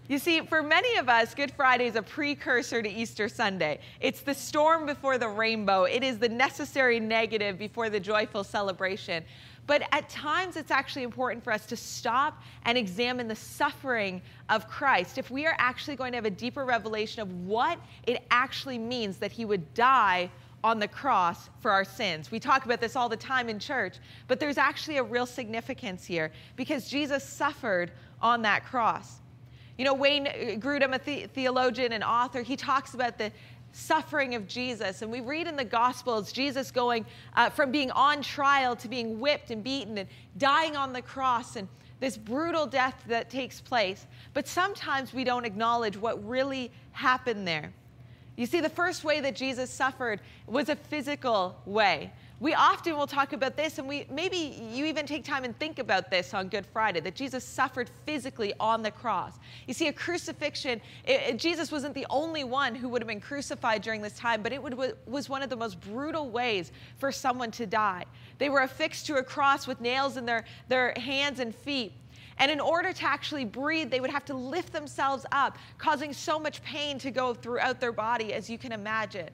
You 0.08 0.18
see, 0.18 0.40
for 0.40 0.62
many 0.62 0.96
of 0.96 1.10
us, 1.10 1.34
Good 1.34 1.50
Friday 1.50 1.84
is 1.84 1.94
a 1.94 2.00
precursor 2.00 2.82
to 2.82 2.88
Easter 2.88 3.28
Sunday. 3.28 3.78
It's 4.00 4.22
the 4.22 4.32
storm 4.32 4.86
before 4.86 5.18
the 5.18 5.28
rainbow, 5.28 5.84
it 5.84 6.02
is 6.02 6.18
the 6.18 6.30
necessary 6.30 6.98
negative 6.98 7.58
before 7.58 7.90
the 7.90 8.00
joyful 8.00 8.42
celebration. 8.42 9.22
But 9.66 9.82
at 9.92 10.08
times, 10.08 10.56
it's 10.56 10.70
actually 10.70 11.02
important 11.02 11.44
for 11.44 11.52
us 11.52 11.66
to 11.66 11.76
stop 11.76 12.42
and 12.64 12.78
examine 12.78 13.28
the 13.28 13.36
suffering 13.36 14.22
of 14.48 14.66
Christ. 14.66 15.18
If 15.18 15.30
we 15.30 15.44
are 15.44 15.54
actually 15.58 15.96
going 15.96 16.12
to 16.12 16.16
have 16.16 16.24
a 16.24 16.30
deeper 16.30 16.64
revelation 16.64 17.20
of 17.20 17.30
what 17.46 17.78
it 18.06 18.24
actually 18.30 18.78
means 18.78 19.18
that 19.18 19.30
he 19.30 19.44
would 19.44 19.74
die 19.74 20.30
on 20.64 20.78
the 20.78 20.88
cross 20.88 21.50
for 21.60 21.70
our 21.70 21.84
sins. 21.84 22.30
We 22.30 22.40
talk 22.40 22.64
about 22.64 22.80
this 22.80 22.96
all 22.96 23.10
the 23.10 23.16
time 23.16 23.50
in 23.50 23.58
church, 23.58 23.96
but 24.26 24.40
there's 24.40 24.56
actually 24.56 24.96
a 24.96 25.02
real 25.02 25.26
significance 25.26 26.06
here 26.06 26.32
because 26.56 26.88
Jesus 26.88 27.22
suffered 27.22 27.92
on 28.22 28.40
that 28.42 28.64
cross. 28.64 29.20
You 29.78 29.84
know, 29.84 29.94
Wayne 29.94 30.26
Grudem, 30.60 30.94
a 30.94 30.98
the- 30.98 31.26
theologian 31.28 31.92
and 31.92 32.04
author, 32.04 32.42
he 32.42 32.56
talks 32.56 32.94
about 32.94 33.16
the 33.16 33.32
suffering 33.72 34.34
of 34.34 34.48
Jesus. 34.48 35.02
And 35.02 35.10
we 35.10 35.20
read 35.20 35.46
in 35.46 35.56
the 35.56 35.64
Gospels 35.64 36.32
Jesus 36.32 36.70
going 36.70 37.06
uh, 37.36 37.48
from 37.50 37.70
being 37.70 37.90
on 37.92 38.20
trial 38.22 38.74
to 38.76 38.88
being 38.88 39.20
whipped 39.20 39.50
and 39.50 39.62
beaten 39.62 39.98
and 39.98 40.08
dying 40.36 40.76
on 40.76 40.92
the 40.92 41.02
cross 41.02 41.56
and 41.56 41.68
this 42.00 42.16
brutal 42.16 42.66
death 42.66 43.02
that 43.06 43.30
takes 43.30 43.60
place. 43.60 44.06
But 44.34 44.46
sometimes 44.46 45.12
we 45.12 45.24
don't 45.24 45.44
acknowledge 45.44 45.96
what 45.96 46.26
really 46.26 46.70
happened 46.92 47.46
there. 47.46 47.72
You 48.36 48.46
see, 48.46 48.60
the 48.60 48.68
first 48.68 49.02
way 49.02 49.20
that 49.20 49.34
Jesus 49.34 49.70
suffered 49.70 50.20
was 50.46 50.68
a 50.68 50.76
physical 50.76 51.60
way. 51.66 52.12
We 52.40 52.55
often 52.55 52.96
will 52.96 53.09
talk 53.09 53.33
about 53.33 53.57
this, 53.57 53.79
and 53.79 53.88
we 53.88 54.07
maybe 54.09 54.37
you 54.72 54.85
even 54.85 55.07
take 55.07 55.24
time 55.24 55.42
and 55.42 55.59
think 55.59 55.81
about 55.81 56.09
this 56.09 56.35
on 56.35 56.48
Good 56.48 56.66
Friday 56.66 57.01
that 57.01 57.16
Jesus 57.16 57.42
suffered 57.42 57.90
physically 58.07 58.55
on 58.61 58.81
the 58.81 58.92
cross. 58.92 59.33
You 59.66 59.74
see, 59.74 59.88
a 59.88 59.92
crucifixion, 59.92 60.81
it, 61.05 61.20
it, 61.22 61.37
Jesus 61.37 61.72
wasn't 61.72 61.94
the 61.94 62.07
only 62.11 62.44
one 62.44 62.77
who 62.77 62.88
would 62.90 63.03
have 63.03 63.09
been 63.09 63.20
crucified 63.20 63.83
during 63.83 64.03
this 64.03 64.16
time, 64.16 64.40
but 64.40 64.53
it 64.53 64.62
would, 64.62 64.79
was 65.07 65.29
one 65.29 65.42
of 65.42 65.51
the 65.51 65.57
most 65.57 65.81
brutal 65.81 66.31
ways 66.31 66.70
for 66.98 67.11
someone 67.11 67.51
to 67.53 67.66
die. 67.66 68.05
They 68.38 68.51
were 68.51 68.61
affixed 68.61 69.07
to 69.07 69.16
a 69.16 69.22
cross 69.22 69.66
with 69.66 69.81
nails 69.81 70.16
in 70.16 70.24
their, 70.24 70.44
their 70.68 70.92
hands 70.96 71.40
and 71.40 71.53
feet. 71.53 71.92
And 72.38 72.53
in 72.53 72.61
order 72.61 72.92
to 72.92 73.05
actually 73.05 73.46
breathe, 73.46 73.90
they 73.90 73.98
would 73.98 74.11
have 74.11 74.24
to 74.27 74.35
lift 74.35 74.72
themselves 74.72 75.27
up, 75.33 75.59
causing 75.77 76.12
so 76.12 76.38
much 76.38 76.62
pain 76.62 77.01
to 77.01 77.11
go 77.11 77.35
throughout 77.35 77.81
their 77.81 77.90
body, 77.90 78.33
as 78.33 78.48
you 78.48 78.59
can 78.59 78.70
imagine. 78.70 79.29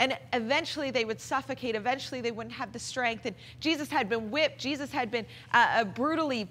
And 0.00 0.16
eventually 0.32 0.90
they 0.90 1.04
would 1.04 1.20
suffocate. 1.20 1.74
Eventually 1.74 2.20
they 2.20 2.30
wouldn't 2.30 2.54
have 2.54 2.72
the 2.72 2.78
strength. 2.78 3.26
And 3.26 3.34
Jesus 3.60 3.88
had 3.88 4.08
been 4.08 4.30
whipped. 4.30 4.58
Jesus 4.58 4.92
had 4.92 5.10
been 5.10 5.26
uh, 5.52 5.66
uh, 5.70 5.84
brutally 5.84 6.48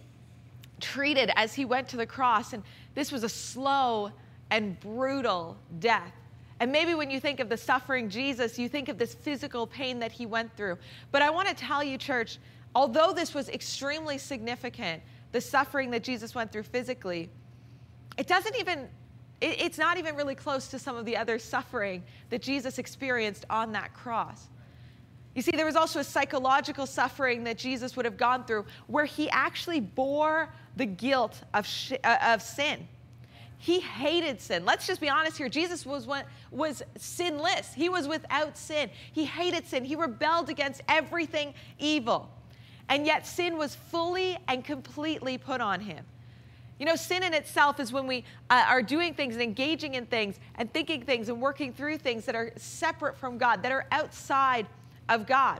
treated 0.79 1.31
as 1.35 1.53
he 1.53 1.65
went 1.65 1.87
to 1.89 1.97
the 1.97 2.05
cross. 2.05 2.53
And 2.53 2.63
this 2.93 3.11
was 3.11 3.23
a 3.23 3.29
slow 3.29 4.11
and 4.49 4.79
brutal 4.79 5.57
death. 5.79 6.11
And 6.59 6.71
maybe 6.71 6.95
when 6.95 7.11
you 7.11 7.19
think 7.19 7.39
of 7.39 7.49
the 7.49 7.57
suffering 7.57 8.09
Jesus, 8.09 8.57
you 8.57 8.67
think 8.67 8.89
of 8.89 8.97
this 8.97 9.13
physical 9.13 9.67
pain 9.67 9.99
that 9.99 10.11
he 10.11 10.25
went 10.25 10.55
through. 10.57 10.77
But 11.11 11.21
I 11.21 11.29
want 11.29 11.47
to 11.47 11.53
tell 11.53 11.83
you, 11.83 11.97
church, 11.97 12.39
although 12.73 13.13
this 13.13 13.33
was 13.33 13.47
extremely 13.49 14.17
significant, 14.17 15.03
the 15.31 15.41
suffering 15.41 15.91
that 15.91 16.03
Jesus 16.03 16.33
went 16.33 16.51
through 16.51 16.63
physically, 16.63 17.29
it 18.17 18.27
doesn't 18.27 18.55
even 18.57 18.87
it, 19.41 19.61
it's 19.61 19.77
not 19.77 19.97
even 19.97 20.15
really 20.15 20.35
close 20.35 20.67
to 20.69 20.79
some 20.79 20.95
of 20.95 21.05
the 21.05 21.17
other 21.17 21.39
suffering 21.39 22.03
that 22.29 22.41
Jesus 22.41 22.77
experienced 22.77 23.45
on 23.49 23.71
that 23.73 23.93
cross. 23.93 24.47
You 25.35 25.43
see, 25.43 25.51
there 25.51 25.67
was 25.67 25.75
also 25.75 25.99
a 25.99 26.03
psychological 26.03 26.87
suffering 26.87 27.43
that 27.43 27.59
Jesus 27.59 27.95
would 27.95 28.05
have 28.05 28.17
gone 28.17 28.45
through 28.45 28.65
where 28.87 29.05
he 29.05 29.29
actually 29.29 29.79
bore 29.79 30.51
the 30.75 30.85
guilt 30.85 31.39
of, 31.53 31.65
sh- 31.67 31.93
uh, 32.03 32.17
of 32.29 32.41
sin. 32.41 32.87
He 33.59 33.79
hated 33.79 34.41
sin. 34.41 34.65
Let's 34.65 34.87
just 34.87 35.01
be 35.01 35.09
honest 35.09 35.37
here. 35.37 35.49
Jesus 35.49 35.85
was, 35.85 36.07
was 36.51 36.83
sinless. 36.95 37.73
He 37.73 37.89
was 37.89 38.07
without 38.07 38.57
sin. 38.57 38.89
He 39.11 39.25
hated 39.25 39.67
sin. 39.67 39.83
He 39.83 39.95
rebelled 39.95 40.49
against 40.49 40.81
everything 40.87 41.53
evil. 41.79 42.31
And 42.89 43.05
yet 43.05 43.27
sin 43.27 43.57
was 43.57 43.75
fully 43.75 44.37
and 44.47 44.63
completely 44.63 45.37
put 45.37 45.61
on 45.61 45.81
him. 45.81 46.05
You 46.79 46.85
know, 46.85 46.95
sin 46.95 47.23
in 47.23 47.33
itself 47.33 47.79
is 47.79 47.91
when 47.91 48.05
we 48.05 48.23
uh, 48.49 48.65
are 48.67 48.83
doing 48.83 49.13
things 49.13 49.33
and 49.33 49.41
engaging 49.41 49.95
in 49.95 50.05
things 50.05 50.39
and 50.55 50.71
thinking 50.71 51.01
things 51.01 51.29
and 51.29 51.41
working 51.41 51.73
through 51.73 51.97
things 51.97 52.25
that 52.25 52.35
are 52.35 52.51
separate 52.55 53.17
from 53.17 53.37
God, 53.37 53.63
that 53.63 53.71
are 53.71 53.87
outside 53.91 54.67
of 55.09 55.25
God. 55.25 55.59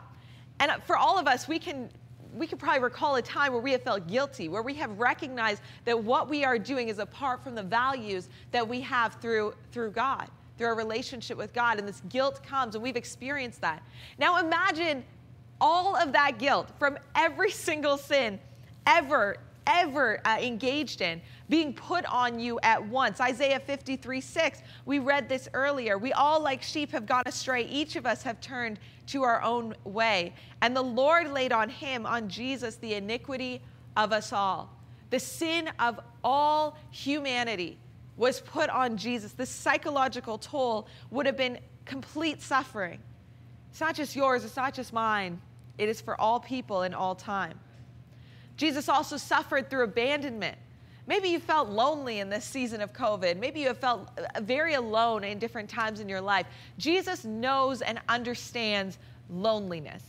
And 0.60 0.72
for 0.84 0.96
all 0.96 1.18
of 1.18 1.28
us, 1.28 1.48
we 1.48 1.60
can 1.60 1.90
we 2.36 2.46
can 2.46 2.58
probably 2.58 2.82
recall 2.82 3.16
a 3.16 3.22
time 3.22 3.54
where 3.54 3.62
we 3.62 3.72
have 3.72 3.82
felt 3.82 4.06
guilty, 4.08 4.48
where 4.50 4.62
we 4.62 4.76
have 4.76 5.00
recognized 5.00 5.62
that 5.86 6.04
what 6.04 6.30
we 6.30 6.44
are 6.44 6.60
doing 6.60 6.90
is 6.90 7.00
apart 7.00 7.44
from 7.44 7.56
the 7.56 7.64
values 7.64 8.30
that 8.52 8.68
we 8.68 8.82
have 8.82 9.16
through 9.16 9.54
through 9.72 9.92
God, 9.92 10.30
through 10.58 10.68
our 10.68 10.76
relationship 10.76 11.38
with 11.38 11.54
God, 11.54 11.80
and 11.80 11.88
this 11.88 12.02
guilt 12.10 12.44
comes, 12.44 12.76
and 12.76 12.84
we've 12.84 12.98
experienced 12.98 13.62
that. 13.62 13.82
Now 14.20 14.38
imagine 14.38 15.04
all 15.60 15.96
of 15.96 16.12
that 16.12 16.38
guilt 16.38 16.70
from 16.78 17.00
every 17.16 17.50
single 17.68 17.98
sin 17.98 18.40
ever 18.86 19.38
ever 19.68 20.20
uh, 20.26 20.38
engaged 20.42 21.02
in 21.02 21.22
being 21.50 21.74
put 21.74 22.06
on 22.06 22.40
you 22.40 22.60
at 22.64 22.84
once. 22.84 23.22
Isaiah 23.22 23.60
53 23.60 24.20
6, 24.22 24.62
we 24.86 25.00
read 25.00 25.30
this 25.30 25.48
earlier. 25.54 25.98
We 25.98 26.14
all, 26.14 26.42
like 26.42 26.64
sheep, 26.64 26.92
have 26.92 27.06
gone 27.06 27.24
astray. 27.26 27.66
Each 27.66 27.96
of 27.96 28.06
us 28.06 28.24
have 28.24 28.42
turned 28.42 28.80
to 29.08 29.24
our 29.24 29.42
own 29.42 29.76
way. 29.84 30.34
And 30.62 30.76
the 30.76 30.82
Lord 30.82 31.32
laid 31.32 31.52
on 31.52 31.70
him, 31.70 32.06
on 32.06 32.28
Jesus, 32.30 32.78
the 32.78 32.96
iniquity 32.96 33.62
of 33.96 34.12
us 34.12 34.34
all. 34.34 34.74
The 35.10 35.20
sin 35.20 35.70
of 35.80 36.00
all 36.24 36.78
humanity 36.92 37.78
was 38.18 38.42
put 38.42 38.70
on 38.70 38.98
Jesus. 38.98 39.34
The 39.34 39.46
psychological 39.46 40.38
toll 40.38 40.88
would 41.12 41.26
have 41.26 41.38
been 41.38 41.60
complete 41.86 42.42
suffering. 42.42 43.00
It's 43.70 43.80
not 43.80 43.96
just 43.96 44.16
yours, 44.16 44.44
it's 44.44 44.56
not 44.56 44.74
just 44.74 44.92
mine, 44.92 45.40
it 45.78 45.88
is 45.88 46.02
for 46.02 46.20
all 46.20 46.40
people 46.40 46.82
in 46.82 46.94
all 46.94 47.16
time. 47.16 47.60
Jesus 48.58 48.90
also 48.90 49.18
suffered 49.18 49.70
through 49.70 49.84
abandonment. 49.84 50.58
Maybe 51.06 51.30
you 51.30 51.40
felt 51.40 51.70
lonely 51.70 52.20
in 52.20 52.30
this 52.30 52.44
season 52.44 52.82
of 52.82 52.92
COVID. 52.92 53.38
Maybe 53.38 53.62
you 53.62 53.68
have 53.68 53.78
felt 53.78 54.10
uh, 54.18 54.42
very 54.42 54.74
alone 54.74 55.24
in 55.24 55.40
different 55.40 55.70
times 55.70 56.02
in 56.02 56.10
your 56.10 56.20
life. 56.20 56.48
Jesus 56.78 57.24
knows 57.24 57.82
and 57.82 58.02
understands 58.10 58.98
loneliness. 59.30 60.04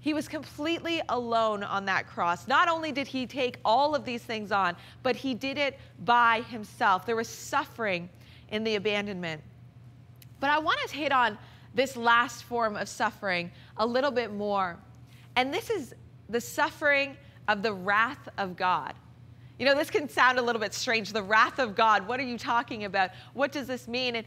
He 0.00 0.14
was 0.14 0.28
completely 0.28 1.02
alone 1.08 1.64
on 1.64 1.84
that 1.86 2.06
cross. 2.06 2.46
Not 2.46 2.68
only 2.68 2.92
did 2.92 3.08
he 3.08 3.26
take 3.26 3.58
all 3.64 3.96
of 3.96 4.04
these 4.04 4.22
things 4.22 4.52
on, 4.52 4.76
but 5.02 5.16
he 5.16 5.34
did 5.34 5.58
it 5.58 5.76
by 6.04 6.42
himself. 6.42 7.04
There 7.04 7.16
was 7.16 7.28
suffering 7.28 8.08
in 8.50 8.62
the 8.62 8.76
abandonment. 8.76 9.42
But 10.38 10.50
I 10.50 10.58
want 10.60 10.78
to 10.86 10.94
hit 10.94 11.10
on 11.10 11.36
this 11.74 11.96
last 11.96 12.44
form 12.44 12.76
of 12.76 12.88
suffering 12.88 13.50
a 13.76 13.86
little 13.86 14.12
bit 14.12 14.32
more. 14.32 14.78
And 15.34 15.52
this 15.52 15.68
is 15.68 15.94
the 16.28 16.40
suffering 16.40 17.16
of 17.48 17.62
the 17.62 17.72
wrath 17.72 18.28
of 18.38 18.56
God. 18.56 18.94
You 19.58 19.66
know, 19.66 19.74
this 19.74 19.90
can 19.90 20.08
sound 20.08 20.38
a 20.38 20.42
little 20.42 20.60
bit 20.60 20.72
strange. 20.72 21.12
The 21.12 21.22
wrath 21.22 21.58
of 21.58 21.74
God, 21.74 22.06
what 22.06 22.20
are 22.20 22.24
you 22.24 22.38
talking 22.38 22.84
about? 22.84 23.10
What 23.34 23.50
does 23.50 23.66
this 23.66 23.88
mean? 23.88 24.16
And, 24.16 24.26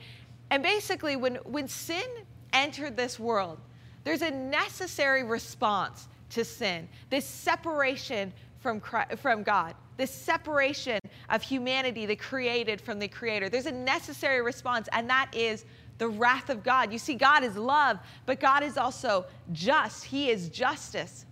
and 0.50 0.62
basically, 0.62 1.16
when, 1.16 1.36
when 1.46 1.68
sin 1.68 2.04
entered 2.52 2.98
this 2.98 3.18
world, 3.18 3.60
there's 4.04 4.24
a 4.24 4.32
necessary 4.32 5.24
response 5.24 6.10
to 6.32 6.44
sin, 6.44 6.90
this 7.10 7.26
separation 7.26 8.34
from, 8.60 8.80
Christ, 8.80 9.18
from 9.20 9.44
God, 9.44 9.76
this 9.98 10.12
separation 10.12 11.00
of 11.30 11.42
humanity, 11.42 12.06
the 12.06 12.16
created 12.16 12.82
from 12.82 13.00
the 13.00 13.08
creator. 13.08 13.50
There's 13.50 13.66
a 13.66 13.72
necessary 13.72 14.42
response, 14.42 14.90
and 14.92 15.10
that 15.10 15.30
is 15.34 15.66
the 15.98 16.10
wrath 16.10 16.50
of 16.50 16.64
God. 16.64 16.92
You 16.92 16.98
see, 16.98 17.16
God 17.16 17.44
is 17.44 17.56
love, 17.56 18.00
but 18.26 18.40
God 18.40 18.64
is 18.64 18.78
also 18.78 19.26
just. 19.52 20.04
He 20.04 20.30
is 20.30 20.50
justice. 20.50 21.26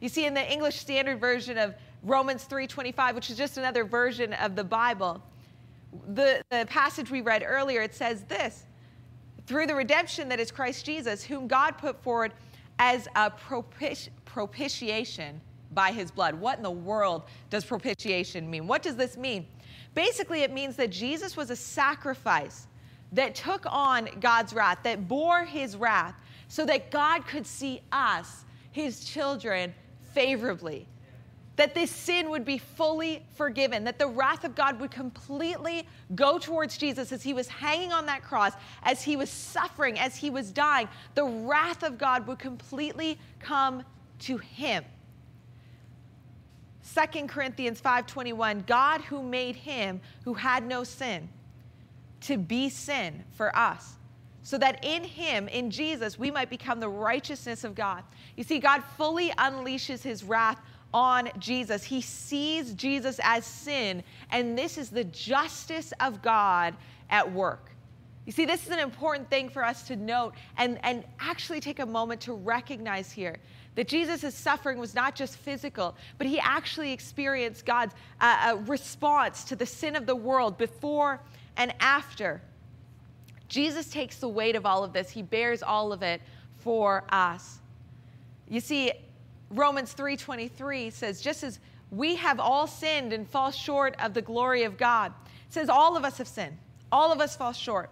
You 0.00 0.08
see, 0.08 0.26
in 0.26 0.34
the 0.34 0.52
English 0.52 0.76
Standard 0.76 1.20
Version 1.20 1.58
of 1.58 1.74
Romans 2.02 2.44
3:25, 2.44 3.14
which 3.14 3.30
is 3.30 3.36
just 3.36 3.58
another 3.58 3.84
version 3.84 4.32
of 4.34 4.56
the 4.56 4.64
Bible, 4.64 5.22
the, 6.08 6.42
the 6.50 6.66
passage 6.68 7.10
we 7.10 7.20
read 7.20 7.44
earlier, 7.46 7.82
it 7.82 7.94
says 7.94 8.24
this 8.24 8.64
through 9.46 9.66
the 9.66 9.74
redemption 9.74 10.28
that 10.28 10.38
is 10.38 10.50
Christ 10.50 10.84
Jesus, 10.86 11.24
whom 11.24 11.48
God 11.48 11.76
put 11.76 12.00
forward 12.02 12.32
as 12.78 13.08
a 13.16 13.30
propiti- 13.30 14.08
propitiation 14.24 15.40
by 15.72 15.92
his 15.92 16.10
blood. 16.10 16.34
What 16.34 16.56
in 16.56 16.62
the 16.62 16.70
world 16.70 17.24
does 17.50 17.64
propitiation 17.64 18.48
mean? 18.48 18.66
What 18.66 18.82
does 18.82 18.96
this 18.96 19.16
mean? 19.16 19.46
Basically, 19.94 20.42
it 20.42 20.52
means 20.52 20.76
that 20.76 20.90
Jesus 20.90 21.36
was 21.36 21.50
a 21.50 21.56
sacrifice 21.56 22.68
that 23.12 23.34
took 23.34 23.66
on 23.66 24.08
God's 24.20 24.52
wrath, 24.52 24.78
that 24.84 25.08
bore 25.08 25.44
his 25.44 25.76
wrath, 25.76 26.14
so 26.48 26.64
that 26.66 26.90
God 26.90 27.26
could 27.26 27.46
see 27.46 27.82
us, 27.90 28.44
his 28.70 29.04
children, 29.04 29.74
favorably. 30.12 30.86
That 31.56 31.74
this 31.74 31.90
sin 31.90 32.30
would 32.30 32.44
be 32.44 32.58
fully 32.58 33.22
forgiven, 33.34 33.84
that 33.84 33.98
the 33.98 34.06
wrath 34.06 34.44
of 34.44 34.54
God 34.54 34.80
would 34.80 34.90
completely 34.90 35.86
go 36.14 36.38
towards 36.38 36.78
Jesus 36.78 37.12
as 37.12 37.22
he 37.22 37.34
was 37.34 37.48
hanging 37.48 37.92
on 37.92 38.06
that 38.06 38.22
cross, 38.22 38.52
as 38.82 39.02
he 39.02 39.16
was 39.16 39.28
suffering, 39.28 39.98
as 39.98 40.16
he 40.16 40.30
was 40.30 40.52
dying. 40.52 40.88
The 41.14 41.24
wrath 41.24 41.82
of 41.82 41.98
God 41.98 42.26
would 42.26 42.38
completely 42.38 43.18
come 43.40 43.84
to 44.20 44.38
him. 44.38 44.84
2 46.82 47.28
Corinthians 47.28 47.80
5:21 47.80 48.66
God 48.66 49.02
who 49.02 49.22
made 49.22 49.56
him 49.56 50.00
who 50.24 50.34
had 50.34 50.66
no 50.66 50.82
sin 50.82 51.28
to 52.22 52.36
be 52.36 52.68
sin 52.68 53.24
for 53.32 53.54
us 53.56 53.96
so 54.42 54.58
that 54.58 54.84
in 54.84 55.04
him 55.04 55.48
in 55.48 55.70
Jesus 55.70 56.18
we 56.18 56.30
might 56.30 56.50
become 56.50 56.80
the 56.80 56.88
righteousness 56.88 57.64
of 57.64 57.74
God. 57.74 58.02
You 58.36 58.44
see 58.44 58.58
God 58.58 58.82
fully 58.96 59.30
unleashes 59.30 60.02
his 60.02 60.24
wrath 60.24 60.60
on 60.92 61.30
Jesus. 61.38 61.84
He 61.84 62.00
sees 62.00 62.74
Jesus 62.74 63.20
as 63.22 63.44
sin 63.44 64.02
and 64.30 64.56
this 64.56 64.78
is 64.78 64.90
the 64.90 65.04
justice 65.04 65.92
of 66.00 66.22
God 66.22 66.74
at 67.10 67.30
work. 67.32 67.70
You 68.26 68.32
see, 68.32 68.44
this 68.44 68.66
is 68.66 68.72
an 68.72 68.78
important 68.78 69.28
thing 69.30 69.48
for 69.48 69.64
us 69.64 69.82
to 69.88 69.96
note 69.96 70.34
and, 70.56 70.78
and 70.84 71.04
actually 71.18 71.58
take 71.58 71.78
a 71.80 71.86
moment 71.86 72.20
to 72.22 72.34
recognize 72.34 73.10
here 73.10 73.36
that 73.74 73.88
Jesus' 73.88 74.34
suffering 74.34 74.78
was 74.78 74.94
not 74.94 75.14
just 75.14 75.36
physical, 75.36 75.96
but 76.18 76.26
he 76.26 76.38
actually 76.38 76.92
experienced 76.92 77.64
God's 77.64 77.94
uh, 78.20 78.52
uh, 78.52 78.56
response 78.66 79.44
to 79.44 79.56
the 79.56 79.66
sin 79.66 79.96
of 79.96 80.06
the 80.06 80.14
world 80.14 80.58
before 80.58 81.20
and 81.56 81.72
after. 81.80 82.42
Jesus 83.50 83.88
takes 83.88 84.16
the 84.16 84.28
weight 84.28 84.54
of 84.54 84.64
all 84.64 84.84
of 84.84 84.92
this, 84.92 85.10
he 85.10 85.22
bears 85.22 85.62
all 85.62 85.92
of 85.92 86.02
it 86.02 86.22
for 86.58 87.04
us. 87.10 87.58
You 88.48 88.60
see, 88.60 88.92
Romans 89.50 89.92
3:23 89.92 90.90
says 90.90 91.20
just 91.20 91.42
as 91.42 91.58
we 91.90 92.14
have 92.14 92.38
all 92.38 92.68
sinned 92.68 93.12
and 93.12 93.28
fall 93.28 93.50
short 93.50 93.96
of 94.00 94.14
the 94.14 94.22
glory 94.22 94.62
of 94.62 94.78
God. 94.78 95.12
It 95.48 95.52
says 95.52 95.68
all 95.68 95.96
of 95.96 96.04
us 96.04 96.18
have 96.18 96.28
sinned. 96.28 96.56
All 96.92 97.10
of 97.10 97.20
us 97.20 97.34
fall 97.34 97.52
short. 97.52 97.90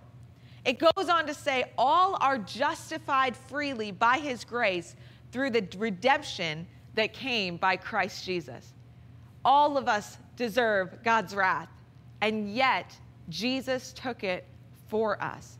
It 0.64 0.78
goes 0.78 1.08
on 1.08 1.26
to 1.26 1.34
say 1.34 1.72
all 1.76 2.16
are 2.20 2.38
justified 2.38 3.36
freely 3.36 3.90
by 3.90 4.18
his 4.18 4.44
grace 4.44 4.94
through 5.32 5.50
the 5.50 5.66
redemption 5.76 6.68
that 6.94 7.12
came 7.12 7.56
by 7.56 7.76
Christ 7.76 8.24
Jesus. 8.24 8.72
All 9.44 9.76
of 9.76 9.88
us 9.88 10.18
deserve 10.36 11.02
God's 11.02 11.34
wrath, 11.34 11.68
and 12.20 12.54
yet 12.54 12.96
Jesus 13.28 13.92
took 13.92 14.22
it 14.22 14.44
for 14.88 15.20
us. 15.22 15.58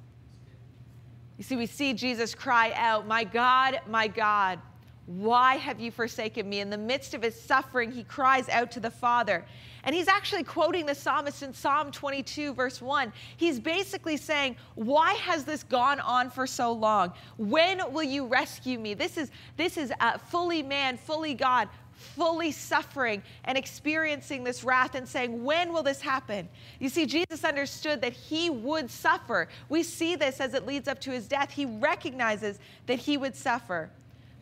You 1.36 1.44
see, 1.44 1.56
we 1.56 1.66
see 1.66 1.94
Jesus 1.94 2.34
cry 2.34 2.72
out, 2.74 3.06
My 3.06 3.24
God, 3.24 3.80
my 3.86 4.08
God, 4.08 4.58
why 5.06 5.56
have 5.56 5.80
you 5.80 5.90
forsaken 5.90 6.46
me? 6.48 6.60
In 6.60 6.68
the 6.68 6.76
midst 6.76 7.14
of 7.14 7.22
his 7.22 7.40
suffering, 7.40 7.90
he 7.90 8.02
cries 8.02 8.48
out 8.50 8.70
to 8.72 8.80
the 8.80 8.90
Father. 8.90 9.44
And 9.84 9.94
he's 9.94 10.08
actually 10.08 10.42
quoting 10.42 10.84
the 10.84 10.94
psalmist 10.94 11.42
in 11.42 11.54
Psalm 11.54 11.90
22, 11.90 12.52
verse 12.52 12.82
1. 12.82 13.10
He's 13.38 13.58
basically 13.58 14.18
saying, 14.18 14.56
Why 14.74 15.14
has 15.14 15.44
this 15.44 15.62
gone 15.62 16.00
on 16.00 16.28
for 16.28 16.46
so 16.46 16.72
long? 16.72 17.14
When 17.38 17.80
will 17.90 18.02
you 18.02 18.26
rescue 18.26 18.78
me? 18.78 18.92
This 18.92 19.16
is, 19.16 19.30
this 19.56 19.78
is 19.78 19.92
fully 20.28 20.62
man, 20.62 20.98
fully 20.98 21.32
God, 21.32 21.68
fully 21.98 22.50
suffering 22.52 23.22
and 23.44 23.58
experiencing 23.58 24.44
this 24.44 24.64
wrath 24.64 24.94
and 24.94 25.06
saying, 25.06 25.44
When 25.44 25.72
will 25.72 25.82
this 25.82 26.00
happen? 26.00 26.48
You 26.78 26.88
see, 26.88 27.06
Jesus 27.06 27.44
understood 27.44 28.00
that 28.02 28.12
he 28.12 28.50
would 28.50 28.90
suffer. 28.90 29.48
We 29.68 29.82
see 29.82 30.16
this 30.16 30.40
as 30.40 30.54
it 30.54 30.66
leads 30.66 30.88
up 30.88 31.00
to 31.00 31.10
his 31.10 31.28
death. 31.28 31.50
He 31.50 31.66
recognizes 31.66 32.58
that 32.86 32.98
he 32.98 33.16
would 33.16 33.36
suffer 33.36 33.90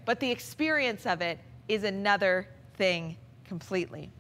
but 0.07 0.21
the 0.21 0.31
experience 0.31 1.05
of 1.05 1.21
it 1.21 1.39
is 1.69 1.85
another 1.85 2.49
thing 2.79 3.19
completely. 3.45 4.11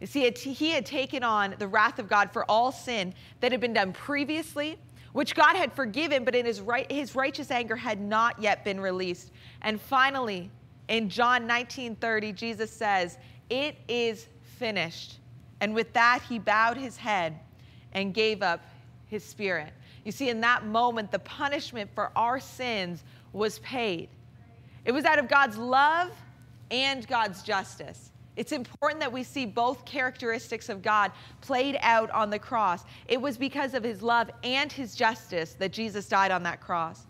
You 0.00 0.06
see, 0.06 0.28
he 0.30 0.70
had 0.70 0.86
taken 0.86 1.22
on 1.22 1.54
the 1.58 1.68
wrath 1.68 2.00
of 2.00 2.08
God 2.08 2.32
for 2.32 2.50
all 2.50 2.72
sin 2.72 3.14
that 3.40 3.52
had 3.52 3.60
been 3.60 3.74
done 3.74 3.92
previously, 3.92 4.78
which 5.12 5.34
God 5.34 5.54
had 5.54 5.72
forgiven, 5.74 6.24
but 6.24 6.34
in 6.34 6.46
his, 6.46 6.62
right, 6.62 6.90
his 6.90 7.14
righteous 7.14 7.50
anger 7.50 7.76
had 7.76 8.00
not 8.00 8.40
yet 8.40 8.64
been 8.64 8.80
released. 8.80 9.30
And 9.60 9.78
finally, 9.78 10.50
in 10.90 11.08
John 11.08 11.46
19 11.46 11.96
30, 11.96 12.32
Jesus 12.32 12.70
says, 12.70 13.16
It 13.48 13.76
is 13.88 14.26
finished. 14.42 15.18
And 15.60 15.74
with 15.74 15.92
that, 15.94 16.20
he 16.28 16.38
bowed 16.38 16.76
his 16.76 16.96
head 16.96 17.38
and 17.92 18.12
gave 18.12 18.42
up 18.42 18.60
his 19.06 19.24
spirit. 19.24 19.72
You 20.04 20.12
see, 20.12 20.28
in 20.28 20.40
that 20.40 20.64
moment, 20.64 21.10
the 21.10 21.18
punishment 21.18 21.90
for 21.94 22.10
our 22.16 22.40
sins 22.40 23.04
was 23.32 23.58
paid. 23.60 24.08
It 24.84 24.92
was 24.92 25.04
out 25.04 25.18
of 25.18 25.28
God's 25.28 25.56
love 25.56 26.10
and 26.70 27.06
God's 27.06 27.42
justice. 27.42 28.10
It's 28.36 28.52
important 28.52 29.00
that 29.00 29.12
we 29.12 29.22
see 29.22 29.44
both 29.44 29.84
characteristics 29.84 30.68
of 30.68 30.82
God 30.82 31.12
played 31.40 31.76
out 31.80 32.10
on 32.10 32.30
the 32.30 32.38
cross. 32.38 32.84
It 33.06 33.20
was 33.20 33.36
because 33.36 33.74
of 33.74 33.84
his 33.84 34.02
love 34.02 34.30
and 34.42 34.72
his 34.72 34.94
justice 34.94 35.54
that 35.54 35.72
Jesus 35.72 36.08
died 36.08 36.30
on 36.30 36.42
that 36.44 36.60
cross. 36.60 37.06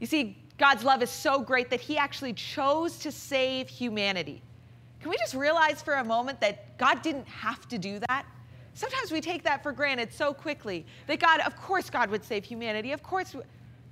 You 0.00 0.06
see, 0.06 0.39
God's 0.60 0.84
love 0.84 1.02
is 1.02 1.08
so 1.08 1.40
great 1.40 1.70
that 1.70 1.80
he 1.80 1.96
actually 1.96 2.34
chose 2.34 2.98
to 2.98 3.10
save 3.10 3.66
humanity. 3.66 4.42
Can 5.00 5.08
we 5.08 5.16
just 5.16 5.34
realize 5.34 5.80
for 5.80 5.94
a 5.94 6.04
moment 6.04 6.38
that 6.42 6.76
God 6.76 7.00
didn't 7.00 7.26
have 7.26 7.66
to 7.68 7.78
do 7.78 7.98
that? 8.00 8.26
Sometimes 8.74 9.10
we 9.10 9.22
take 9.22 9.42
that 9.44 9.62
for 9.62 9.72
granted 9.72 10.12
so 10.12 10.34
quickly 10.34 10.84
that 11.06 11.18
God, 11.18 11.40
of 11.40 11.56
course, 11.56 11.88
God 11.88 12.10
would 12.10 12.22
save 12.22 12.44
humanity. 12.44 12.92
Of 12.92 13.02
course, 13.02 13.34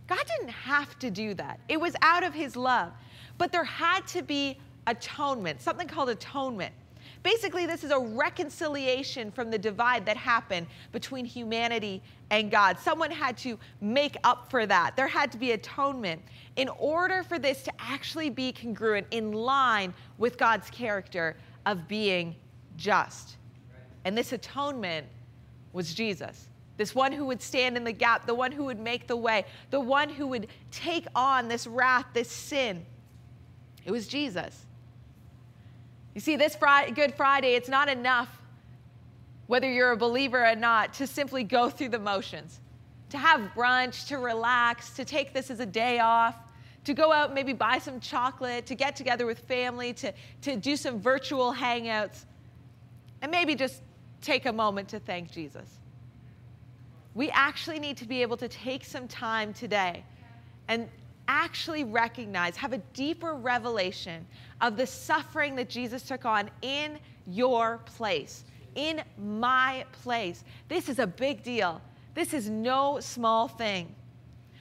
God 0.06 0.24
didn't 0.36 0.52
have 0.52 0.98
to 0.98 1.10
do 1.10 1.32
that. 1.34 1.58
It 1.70 1.80
was 1.80 1.96
out 2.02 2.22
of 2.22 2.34
his 2.34 2.54
love. 2.54 2.92
But 3.38 3.50
there 3.50 3.64
had 3.64 4.06
to 4.08 4.20
be 4.20 4.58
atonement, 4.86 5.62
something 5.62 5.88
called 5.88 6.10
atonement. 6.10 6.74
Basically, 7.28 7.66
this 7.66 7.84
is 7.84 7.90
a 7.90 7.98
reconciliation 7.98 9.30
from 9.30 9.50
the 9.50 9.58
divide 9.58 10.06
that 10.06 10.16
happened 10.16 10.66
between 10.92 11.26
humanity 11.26 12.02
and 12.30 12.50
God. 12.50 12.78
Someone 12.78 13.10
had 13.10 13.36
to 13.38 13.58
make 13.82 14.16
up 14.24 14.50
for 14.50 14.64
that. 14.64 14.96
There 14.96 15.06
had 15.06 15.30
to 15.32 15.38
be 15.38 15.52
atonement 15.52 16.22
in 16.56 16.70
order 16.70 17.22
for 17.22 17.38
this 17.38 17.62
to 17.64 17.72
actually 17.78 18.30
be 18.30 18.50
congruent 18.50 19.08
in 19.10 19.32
line 19.32 19.92
with 20.16 20.38
God's 20.38 20.70
character 20.70 21.36
of 21.66 21.86
being 21.86 22.34
just. 22.78 23.36
And 24.06 24.16
this 24.16 24.32
atonement 24.32 25.06
was 25.74 25.92
Jesus 25.92 26.48
this 26.78 26.94
one 26.94 27.12
who 27.12 27.26
would 27.26 27.42
stand 27.42 27.76
in 27.76 27.84
the 27.84 27.92
gap, 27.92 28.24
the 28.24 28.34
one 28.34 28.52
who 28.52 28.64
would 28.64 28.78
make 28.78 29.06
the 29.06 29.16
way, 29.16 29.44
the 29.70 29.80
one 29.80 30.08
who 30.08 30.28
would 30.28 30.46
take 30.70 31.06
on 31.14 31.48
this 31.48 31.66
wrath, 31.66 32.06
this 32.14 32.30
sin. 32.30 32.86
It 33.84 33.90
was 33.90 34.06
Jesus. 34.06 34.64
You 36.14 36.20
see, 36.20 36.36
this 36.36 36.56
Friday, 36.56 36.92
Good 36.92 37.14
Friday, 37.14 37.54
it's 37.54 37.68
not 37.68 37.88
enough, 37.88 38.28
whether 39.46 39.70
you're 39.70 39.92
a 39.92 39.96
believer 39.96 40.44
or 40.44 40.56
not, 40.56 40.94
to 40.94 41.06
simply 41.06 41.44
go 41.44 41.70
through 41.70 41.90
the 41.90 41.98
motions, 41.98 42.60
to 43.10 43.18
have 43.18 43.40
brunch, 43.54 44.08
to 44.08 44.18
relax, 44.18 44.90
to 44.90 45.04
take 45.04 45.32
this 45.32 45.50
as 45.50 45.60
a 45.60 45.66
day 45.66 46.00
off, 46.00 46.36
to 46.84 46.94
go 46.94 47.12
out 47.12 47.26
and 47.26 47.34
maybe 47.34 47.52
buy 47.52 47.78
some 47.78 48.00
chocolate, 48.00 48.66
to 48.66 48.74
get 48.74 48.96
together 48.96 49.26
with 49.26 49.40
family, 49.40 49.92
to, 49.92 50.12
to 50.42 50.56
do 50.56 50.76
some 50.76 51.00
virtual 51.00 51.52
hangouts, 51.52 52.24
and 53.22 53.30
maybe 53.30 53.54
just 53.54 53.82
take 54.20 54.46
a 54.46 54.52
moment 54.52 54.88
to 54.88 54.98
thank 54.98 55.30
Jesus. 55.30 55.68
We 57.14 57.30
actually 57.30 57.78
need 57.78 57.96
to 57.98 58.06
be 58.06 58.22
able 58.22 58.36
to 58.38 58.48
take 58.48 58.84
some 58.84 59.08
time 59.08 59.52
today 59.52 60.04
and 60.68 60.88
actually 61.28 61.84
recognize, 61.84 62.56
have 62.56 62.72
a 62.72 62.78
deeper 62.94 63.34
revelation 63.34 64.26
of 64.60 64.76
the 64.76 64.86
suffering 64.86 65.54
that 65.56 65.68
Jesus 65.68 66.02
took 66.02 66.24
on 66.24 66.50
in 66.62 66.98
your 67.26 67.78
place, 67.84 68.44
in 68.74 69.02
my 69.18 69.84
place. 69.92 70.44
This 70.68 70.88
is 70.88 70.98
a 70.98 71.06
big 71.06 71.42
deal. 71.42 71.80
This 72.14 72.34
is 72.34 72.48
no 72.48 72.98
small 72.98 73.46
thing. 73.46 73.94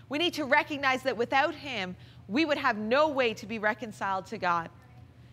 We 0.10 0.17
need 0.17 0.34
to 0.36 0.45
recognize 0.45 1.01
that 1.03 1.17
without 1.17 1.56
Him, 1.56 1.95
we 2.27 2.45
would 2.45 2.58
have 2.58 2.77
no 2.77 3.08
way 3.08 3.34
to 3.34 3.45
be 3.45 3.58
reconciled 3.58 4.25
to 4.27 4.38
God. 4.38 4.69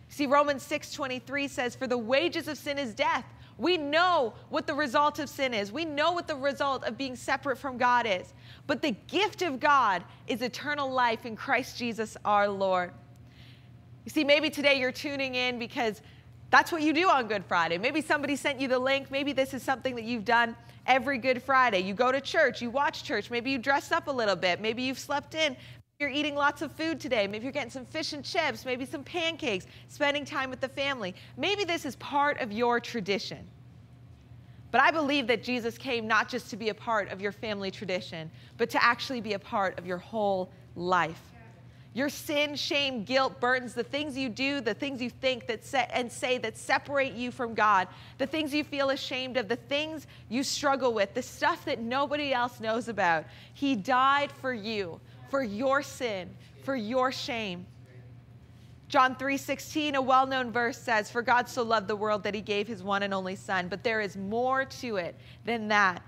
See, 0.07 0.25
Romans 0.25 0.63
6:23 0.63 1.47
says, 1.47 1.75
"For 1.75 1.87
the 1.87 1.97
wages 1.97 2.47
of 2.47 2.57
sin 2.57 2.77
is 2.77 2.93
death." 2.93 3.25
We 3.57 3.77
know 3.77 4.33
what 4.49 4.67
the 4.67 4.73
result 4.73 5.19
of 5.19 5.29
sin 5.29 5.53
is. 5.53 5.71
We 5.71 5.85
know 5.85 6.11
what 6.11 6.27
the 6.27 6.35
result 6.35 6.83
of 6.83 6.97
being 6.97 7.15
separate 7.15 7.57
from 7.57 7.77
God 7.77 8.05
is. 8.05 8.33
But 8.67 8.81
the 8.81 8.91
gift 9.07 9.41
of 9.41 9.59
God 9.59 10.03
is 10.27 10.41
eternal 10.41 10.89
life 10.89 11.25
in 11.25 11.35
Christ 11.35 11.77
Jesus 11.77 12.17
our 12.25 12.47
Lord. 12.47 12.91
You 14.05 14.11
see, 14.11 14.23
maybe 14.23 14.49
today 14.49 14.79
you're 14.79 14.91
tuning 14.91 15.35
in 15.35 15.59
because 15.59 16.01
that's 16.51 16.71
what 16.71 16.81
you 16.81 16.93
do 16.93 17.09
on 17.09 17.27
Good 17.27 17.45
Friday. 17.45 17.77
Maybe 17.77 18.01
somebody 18.01 18.35
sent 18.35 18.59
you 18.59 18.67
the 18.67 18.79
link. 18.79 19.11
Maybe 19.11 19.33
this 19.33 19.53
is 19.53 19.63
something 19.63 19.95
that 19.95 20.03
you've 20.03 20.25
done 20.25 20.55
every 20.85 21.17
Good 21.17 21.41
Friday. 21.41 21.79
You 21.79 21.93
go 21.93 22.11
to 22.11 22.21
church, 22.21 22.61
you 22.61 22.69
watch 22.69 23.03
church, 23.03 23.31
maybe 23.31 23.51
you 23.51 23.57
dress 23.57 23.91
up 23.91 24.07
a 24.07 24.11
little 24.11 24.35
bit, 24.35 24.61
maybe 24.61 24.83
you've 24.83 24.99
slept 24.99 25.35
in. 25.35 25.57
You're 25.99 26.09
eating 26.09 26.35
lots 26.35 26.61
of 26.61 26.73
food 26.73 26.99
today. 26.99 27.25
Maybe 27.25 27.45
you're 27.45 27.53
getting 27.53 27.71
some 27.71 27.85
fish 27.85 28.11
and 28.11 28.23
chips, 28.23 28.65
maybe 28.65 28.85
some 28.85 29.01
pancakes, 29.01 29.65
spending 29.87 30.25
time 30.25 30.49
with 30.49 30.59
the 30.59 30.67
family. 30.67 31.15
Maybe 31.37 31.63
this 31.63 31.85
is 31.85 31.95
part 31.95 32.41
of 32.41 32.51
your 32.51 32.81
tradition. 32.81 33.47
But 34.71 34.81
I 34.81 34.91
believe 34.91 35.27
that 35.27 35.43
Jesus 35.43 35.77
came 35.77 36.07
not 36.07 36.27
just 36.27 36.49
to 36.49 36.57
be 36.57 36.69
a 36.69 36.73
part 36.73 37.11
of 37.11 37.21
your 37.21 37.31
family 37.31 37.71
tradition, 37.71 38.29
but 38.57 38.69
to 38.71 38.83
actually 38.83 39.21
be 39.21 39.33
a 39.33 39.39
part 39.39 39.77
of 39.79 39.85
your 39.85 39.97
whole 39.97 40.51
life. 40.75 41.21
Your 41.93 42.09
sin, 42.09 42.55
shame, 42.55 43.05
guilt, 43.05 43.39
burdens, 43.39 43.73
the 43.73 43.83
things 43.83 44.17
you 44.17 44.27
do, 44.27 44.59
the 44.59 44.73
things 44.73 45.01
you 45.01 45.09
think 45.09 45.47
that 45.47 45.63
se- 45.63 45.87
and 45.93 46.11
say 46.11 46.37
that 46.39 46.57
separate 46.57 47.13
you 47.13 47.31
from 47.31 47.53
God, 47.53 47.87
the 48.17 48.27
things 48.27 48.53
you 48.53 48.65
feel 48.65 48.89
ashamed 48.89 49.37
of, 49.37 49.47
the 49.47 49.55
things 49.55 50.05
you 50.27 50.43
struggle 50.43 50.93
with, 50.93 51.13
the 51.13 51.21
stuff 51.21 51.63
that 51.63 51.79
nobody 51.79 52.33
else 52.33 52.59
knows 52.59 52.89
about. 52.89 53.23
He 53.53 53.77
died 53.77 54.29
for 54.29 54.53
you, 54.53 54.99
for 55.29 55.41
your 55.41 55.81
sin, 55.81 56.29
for 56.63 56.75
your 56.75 57.13
shame. 57.13 57.65
John 58.87 59.15
3:16, 59.15 59.95
a 59.95 60.01
well-known 60.01 60.51
verse 60.51 60.77
says, 60.77 61.09
"For 61.09 61.21
God 61.21 61.49
so 61.49 61.63
loved 61.63 61.87
the 61.87 61.95
world 61.95 62.23
that 62.23 62.35
he 62.35 62.41
gave 62.41 62.67
his 62.67 62.83
one 62.83 63.03
and 63.03 63.13
only 63.13 63.35
son." 63.35 63.67
But 63.67 63.83
there 63.83 63.99
is 63.99 64.15
more 64.15 64.65
to 64.65 64.97
it 64.97 65.15
than 65.43 65.67
that. 65.69 66.03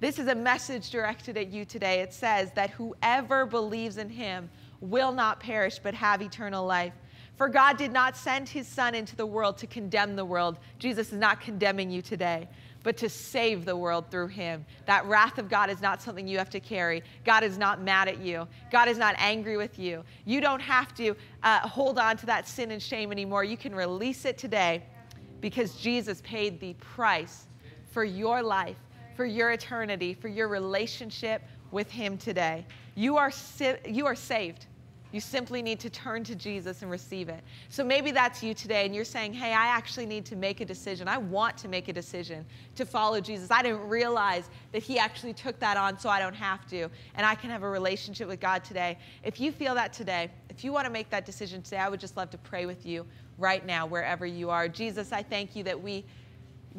This 0.00 0.18
is 0.18 0.28
a 0.28 0.34
message 0.34 0.90
directed 0.90 1.36
at 1.36 1.48
you 1.48 1.64
today. 1.64 2.00
It 2.00 2.12
says 2.12 2.50
that 2.52 2.70
whoever 2.70 3.46
believes 3.46 3.98
in 3.98 4.08
him 4.08 4.50
will 4.80 5.12
not 5.12 5.40
perish 5.40 5.78
but 5.78 5.94
have 5.94 6.20
eternal 6.20 6.66
life. 6.66 6.94
For 7.36 7.48
God 7.48 7.76
did 7.76 7.92
not 7.92 8.16
send 8.16 8.48
his 8.48 8.68
Son 8.68 8.94
into 8.94 9.16
the 9.16 9.26
world 9.26 9.58
to 9.58 9.66
condemn 9.66 10.14
the 10.14 10.24
world. 10.24 10.58
Jesus 10.78 11.12
is 11.12 11.18
not 11.18 11.40
condemning 11.40 11.90
you 11.90 12.00
today, 12.00 12.48
but 12.84 12.96
to 12.98 13.08
save 13.08 13.64
the 13.64 13.76
world 13.76 14.04
through 14.10 14.28
him. 14.28 14.64
That 14.86 15.04
wrath 15.06 15.38
of 15.38 15.48
God 15.48 15.70
is 15.70 15.80
not 15.80 16.00
something 16.00 16.28
you 16.28 16.38
have 16.38 16.50
to 16.50 16.60
carry. 16.60 17.02
God 17.24 17.42
is 17.42 17.58
not 17.58 17.82
mad 17.82 18.06
at 18.06 18.20
you, 18.20 18.46
God 18.70 18.86
is 18.86 18.98
not 18.98 19.16
angry 19.18 19.56
with 19.56 19.76
you. 19.76 20.04
You 20.24 20.40
don't 20.40 20.60
have 20.60 20.94
to 20.94 21.16
uh, 21.42 21.66
hold 21.66 21.98
on 21.98 22.16
to 22.18 22.26
that 22.26 22.46
sin 22.46 22.70
and 22.70 22.80
shame 22.80 23.10
anymore. 23.10 23.42
You 23.42 23.56
can 23.56 23.74
release 23.74 24.24
it 24.24 24.38
today 24.38 24.84
because 25.40 25.74
Jesus 25.74 26.22
paid 26.22 26.60
the 26.60 26.74
price 26.74 27.46
for 27.90 28.04
your 28.04 28.42
life, 28.42 28.78
for 29.16 29.24
your 29.24 29.50
eternity, 29.50 30.14
for 30.14 30.28
your 30.28 30.48
relationship 30.48 31.42
with 31.70 31.90
him 31.90 32.16
today. 32.16 32.66
You 32.94 33.16
are, 33.16 33.30
si- 33.30 33.76
you 33.86 34.06
are 34.06 34.14
saved. 34.14 34.66
You 35.14 35.20
simply 35.20 35.62
need 35.62 35.78
to 35.78 35.90
turn 35.90 36.24
to 36.24 36.34
Jesus 36.34 36.82
and 36.82 36.90
receive 36.90 37.28
it. 37.28 37.44
So 37.68 37.84
maybe 37.84 38.10
that's 38.10 38.42
you 38.42 38.52
today, 38.52 38.84
and 38.84 38.92
you're 38.92 39.04
saying, 39.04 39.32
Hey, 39.32 39.52
I 39.52 39.66
actually 39.66 40.06
need 40.06 40.24
to 40.24 40.34
make 40.34 40.60
a 40.60 40.64
decision. 40.64 41.06
I 41.06 41.18
want 41.18 41.56
to 41.58 41.68
make 41.68 41.86
a 41.86 41.92
decision 41.92 42.44
to 42.74 42.84
follow 42.84 43.20
Jesus. 43.20 43.48
I 43.52 43.62
didn't 43.62 43.88
realize 43.88 44.50
that 44.72 44.82
He 44.82 44.98
actually 44.98 45.32
took 45.32 45.56
that 45.60 45.76
on 45.76 46.00
so 46.00 46.08
I 46.08 46.18
don't 46.18 46.34
have 46.34 46.66
to, 46.70 46.88
and 47.14 47.24
I 47.24 47.36
can 47.36 47.50
have 47.50 47.62
a 47.62 47.68
relationship 47.70 48.26
with 48.26 48.40
God 48.40 48.64
today. 48.64 48.98
If 49.22 49.38
you 49.38 49.52
feel 49.52 49.76
that 49.76 49.92
today, 49.92 50.32
if 50.50 50.64
you 50.64 50.72
want 50.72 50.86
to 50.86 50.92
make 50.92 51.10
that 51.10 51.24
decision 51.24 51.62
today, 51.62 51.78
I 51.78 51.88
would 51.88 52.00
just 52.00 52.16
love 52.16 52.30
to 52.30 52.38
pray 52.38 52.66
with 52.66 52.84
you 52.84 53.06
right 53.38 53.64
now, 53.64 53.86
wherever 53.86 54.26
you 54.26 54.50
are. 54.50 54.66
Jesus, 54.66 55.12
I 55.12 55.22
thank 55.22 55.54
you 55.54 55.62
that 55.62 55.80
we 55.80 56.04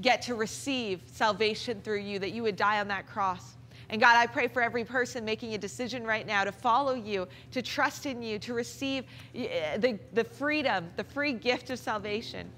get 0.01 0.21
to 0.23 0.35
receive 0.35 0.99
salvation 1.05 1.79
through 1.79 2.01
you, 2.01 2.19
that 2.19 2.31
you 2.31 2.43
would 2.43 2.57
die 2.57 2.81
on 2.81 2.89
that 2.89 3.07
cross 3.07 3.55
and 3.89 4.01
God, 4.01 4.15
I 4.15 4.25
pray 4.25 4.47
for 4.47 4.61
every 4.61 4.83
person 4.83 5.23
making 5.23 5.53
a 5.53 5.57
decision 5.57 6.05
right 6.05 6.25
now 6.25 6.43
to 6.43 6.51
follow 6.51 6.93
you, 6.93 7.27
to 7.51 7.61
trust 7.61 8.05
in 8.05 8.21
you, 8.21 8.39
to 8.39 8.53
receive 8.53 9.05
eh, 9.35 9.77
the, 9.77 9.99
the 10.13 10.23
freedom, 10.23 10.89
the 10.95 11.03
free 11.03 11.33
gift 11.33 11.69
of 11.69 11.77
salvation 11.77 12.49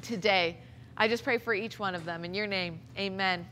today. 0.00 0.58
I 0.96 1.08
just 1.08 1.24
pray 1.24 1.38
for 1.38 1.54
each 1.54 1.78
one 1.78 1.94
of 1.94 2.04
them 2.04 2.24
in 2.24 2.32
your 2.34 2.46
name. 2.46 2.80
Amen. 2.98 3.46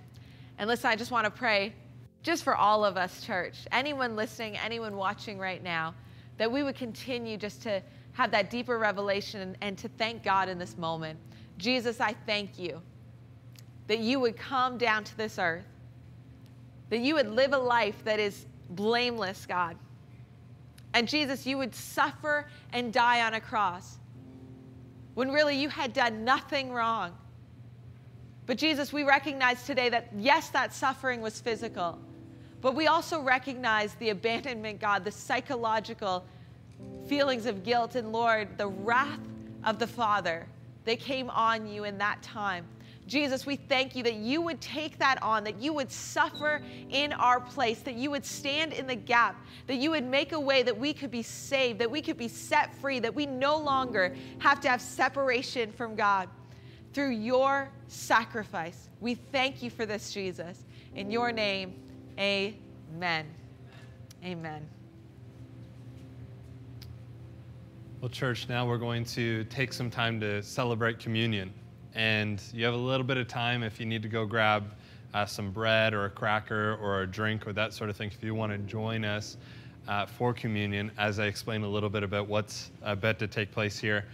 And 0.58 0.68
listen, 0.68 0.90
I 0.90 0.96
just 0.96 1.10
want 1.10 1.24
to 1.26 1.30
pray 1.30 1.74
just 2.22 2.44
for 2.44 2.54
all 2.54 2.84
of 2.84 2.96
us, 2.96 3.24
church, 3.24 3.56
anyone 3.72 4.16
listening, 4.16 4.56
anyone 4.58 4.96
watching 4.96 5.38
right 5.38 5.62
now, 5.62 5.94
that 6.36 6.50
we 6.50 6.62
would 6.62 6.76
continue 6.76 7.36
just 7.36 7.62
to 7.62 7.82
have 8.12 8.30
that 8.30 8.50
deeper 8.50 8.78
revelation 8.78 9.40
and, 9.40 9.56
and 9.60 9.78
to 9.78 9.88
thank 9.88 10.22
God 10.22 10.48
in 10.48 10.58
this 10.58 10.76
moment. 10.76 11.18
Jesus, 11.58 12.00
I 12.00 12.14
thank 12.26 12.58
you 12.58 12.80
that 13.86 13.98
you 13.98 14.20
would 14.20 14.36
come 14.36 14.78
down 14.78 15.04
to 15.04 15.16
this 15.16 15.38
earth 15.38 15.64
that 16.90 16.98
you 16.98 17.14
would 17.14 17.30
live 17.30 17.52
a 17.52 17.58
life 17.58 18.04
that 18.04 18.20
is 18.20 18.46
blameless, 18.70 19.46
God. 19.46 19.76
And 20.92 21.08
Jesus, 21.08 21.46
you 21.46 21.56
would 21.58 21.74
suffer 21.74 22.46
and 22.72 22.92
die 22.92 23.22
on 23.22 23.34
a 23.34 23.40
cross 23.40 23.98
when 25.14 25.30
really 25.30 25.56
you 25.56 25.68
had 25.68 25.92
done 25.92 26.24
nothing 26.24 26.72
wrong. 26.72 27.12
But 28.46 28.58
Jesus, 28.58 28.92
we 28.92 29.04
recognize 29.04 29.64
today 29.64 29.88
that 29.90 30.08
yes, 30.16 30.50
that 30.50 30.74
suffering 30.74 31.20
was 31.20 31.40
physical, 31.40 31.98
but 32.60 32.74
we 32.74 32.88
also 32.88 33.20
recognize 33.22 33.94
the 33.94 34.10
abandonment, 34.10 34.80
God, 34.80 35.04
the 35.04 35.12
psychological 35.12 36.24
feelings 37.06 37.46
of 37.46 37.62
guilt, 37.62 37.94
and 37.94 38.12
Lord, 38.12 38.58
the 38.58 38.66
wrath 38.66 39.20
of 39.64 39.78
the 39.78 39.86
Father. 39.86 40.46
They 40.84 40.96
came 40.96 41.30
on 41.30 41.66
you 41.66 41.84
in 41.84 41.98
that 41.98 42.22
time. 42.22 42.64
Jesus, 43.10 43.44
we 43.44 43.56
thank 43.56 43.96
you 43.96 44.04
that 44.04 44.14
you 44.14 44.40
would 44.40 44.60
take 44.60 44.96
that 44.98 45.20
on, 45.20 45.42
that 45.42 45.60
you 45.60 45.72
would 45.72 45.90
suffer 45.90 46.62
in 46.90 47.12
our 47.12 47.40
place, 47.40 47.80
that 47.80 47.96
you 47.96 48.08
would 48.12 48.24
stand 48.24 48.72
in 48.72 48.86
the 48.86 48.94
gap, 48.94 49.44
that 49.66 49.74
you 49.74 49.90
would 49.90 50.04
make 50.04 50.30
a 50.30 50.38
way 50.38 50.62
that 50.62 50.78
we 50.78 50.92
could 50.92 51.10
be 51.10 51.24
saved, 51.24 51.80
that 51.80 51.90
we 51.90 52.00
could 52.00 52.16
be 52.16 52.28
set 52.28 52.72
free, 52.76 53.00
that 53.00 53.12
we 53.12 53.26
no 53.26 53.58
longer 53.58 54.14
have 54.38 54.60
to 54.60 54.68
have 54.68 54.80
separation 54.80 55.72
from 55.72 55.96
God 55.96 56.28
through 56.92 57.10
your 57.10 57.68
sacrifice. 57.88 58.88
We 59.00 59.16
thank 59.16 59.60
you 59.60 59.70
for 59.70 59.84
this, 59.84 60.12
Jesus. 60.12 60.64
In 60.94 61.10
your 61.10 61.32
name, 61.32 61.74
amen. 62.16 63.26
Amen. 64.24 64.68
Well, 68.00 68.08
church, 68.08 68.48
now 68.48 68.68
we're 68.68 68.78
going 68.78 69.04
to 69.06 69.42
take 69.44 69.72
some 69.72 69.90
time 69.90 70.20
to 70.20 70.44
celebrate 70.44 71.00
communion 71.00 71.52
and 71.94 72.42
you 72.52 72.64
have 72.64 72.74
a 72.74 72.78
little 72.78 73.06
bit 73.06 73.16
of 73.16 73.28
time 73.28 73.62
if 73.62 73.80
you 73.80 73.86
need 73.86 74.02
to 74.02 74.08
go 74.08 74.24
grab 74.26 74.64
uh, 75.14 75.26
some 75.26 75.50
bread 75.50 75.92
or 75.92 76.04
a 76.04 76.10
cracker 76.10 76.78
or 76.80 77.02
a 77.02 77.06
drink 77.06 77.46
or 77.46 77.52
that 77.52 77.72
sort 77.72 77.90
of 77.90 77.96
thing. 77.96 78.10
If 78.14 78.22
you 78.22 78.34
want 78.34 78.52
to 78.52 78.58
join 78.58 79.04
us 79.04 79.36
uh, 79.88 80.06
for 80.06 80.32
communion, 80.32 80.90
as 80.98 81.18
I 81.18 81.26
explain 81.26 81.62
a 81.62 81.68
little 81.68 81.88
bit 81.88 82.02
about 82.02 82.28
what's 82.28 82.70
about 82.82 83.18
to 83.18 83.26
take 83.26 83.50
place 83.50 83.78
here. 83.78 84.04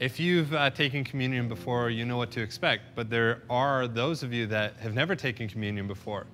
If 0.00 0.20
you've 0.20 0.54
uh, 0.54 0.70
taken 0.70 1.02
communion 1.02 1.48
before, 1.48 1.90
you 1.90 2.04
know 2.04 2.16
what 2.16 2.30
to 2.32 2.40
expect. 2.40 2.94
But 2.94 3.10
there 3.10 3.42
are 3.50 3.88
those 3.88 4.22
of 4.22 4.32
you 4.32 4.46
that 4.46 4.76
have 4.76 4.94
never 4.94 5.16
taken 5.16 5.48
communion 5.48 5.88
before, 5.88 6.26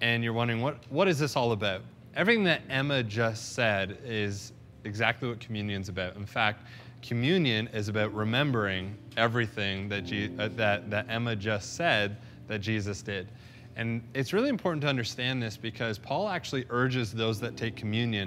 and 0.00 0.24
you're 0.24 0.32
wondering, 0.32 0.62
what, 0.62 0.78
what 0.88 1.08
is 1.08 1.18
this 1.18 1.36
all 1.36 1.52
about? 1.52 1.82
Everything 2.14 2.44
that 2.44 2.62
Emma 2.70 3.02
just 3.02 3.52
said 3.52 3.98
is 4.04 4.52
exactly 4.84 5.28
what 5.28 5.40
communion's 5.40 5.88
about. 5.90 6.16
In 6.16 6.26
fact, 6.26 6.66
communion 7.02 7.68
is 7.68 7.88
about 7.88 8.14
remembering 8.14 8.96
everything 9.16 9.88
that, 9.88 10.04
Je- 10.04 10.30
uh, 10.38 10.48
that, 10.56 10.90
that 10.90 11.06
Emma 11.08 11.36
just 11.36 11.74
said 11.74 12.16
that 12.48 12.60
Jesus 12.60 13.02
did. 13.02 13.28
And 13.76 14.02
it's 14.14 14.32
really 14.32 14.48
important 14.48 14.82
to 14.82 14.88
understand 14.88 15.42
this 15.42 15.56
because 15.56 15.98
Paul 15.98 16.28
actually 16.28 16.64
urges 16.70 17.12
those 17.12 17.40
that 17.40 17.56
take 17.56 17.74
communion 17.74 18.26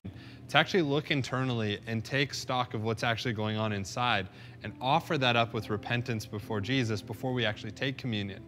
to 0.49 0.57
actually 0.57 0.81
look 0.81 1.11
internally 1.11 1.79
and 1.87 2.03
take 2.03 2.33
stock 2.33 2.73
of 2.73 2.83
what's 2.83 3.03
actually 3.03 3.33
going 3.33 3.57
on 3.57 3.71
inside 3.71 4.27
and 4.63 4.73
offer 4.81 5.17
that 5.17 5.35
up 5.35 5.53
with 5.53 5.69
repentance 5.69 6.25
before 6.25 6.61
Jesus 6.61 7.01
before 7.01 7.33
we 7.33 7.45
actually 7.45 7.71
take 7.71 7.97
communion. 7.97 8.43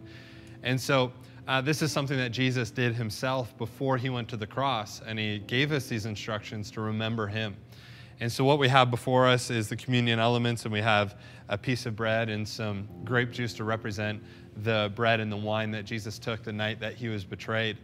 And 0.62 0.80
so, 0.80 1.12
uh, 1.46 1.62
this 1.62 1.80
is 1.80 1.90
something 1.90 2.18
that 2.18 2.30
Jesus 2.30 2.70
did 2.70 2.94
himself 2.94 3.56
before 3.56 3.96
he 3.96 4.10
went 4.10 4.28
to 4.28 4.36
the 4.36 4.46
cross, 4.46 5.00
and 5.06 5.18
he 5.18 5.38
gave 5.38 5.72
us 5.72 5.86
these 5.86 6.04
instructions 6.04 6.70
to 6.72 6.82
remember 6.82 7.26
him. 7.26 7.56
And 8.20 8.32
so, 8.32 8.44
what 8.44 8.58
we 8.58 8.68
have 8.68 8.90
before 8.90 9.28
us 9.28 9.48
is 9.48 9.68
the 9.68 9.76
communion 9.76 10.18
elements, 10.18 10.64
and 10.64 10.72
we 10.72 10.80
have 10.80 11.16
a 11.48 11.56
piece 11.56 11.86
of 11.86 11.94
bread 11.94 12.28
and 12.28 12.46
some 12.46 12.88
grape 13.04 13.30
juice 13.30 13.54
to 13.54 13.64
represent 13.64 14.22
the 14.64 14.90
bread 14.96 15.20
and 15.20 15.30
the 15.30 15.36
wine 15.36 15.70
that 15.70 15.84
Jesus 15.84 16.18
took 16.18 16.42
the 16.42 16.52
night 16.52 16.80
that 16.80 16.94
he 16.94 17.08
was 17.08 17.24
betrayed. 17.24 17.78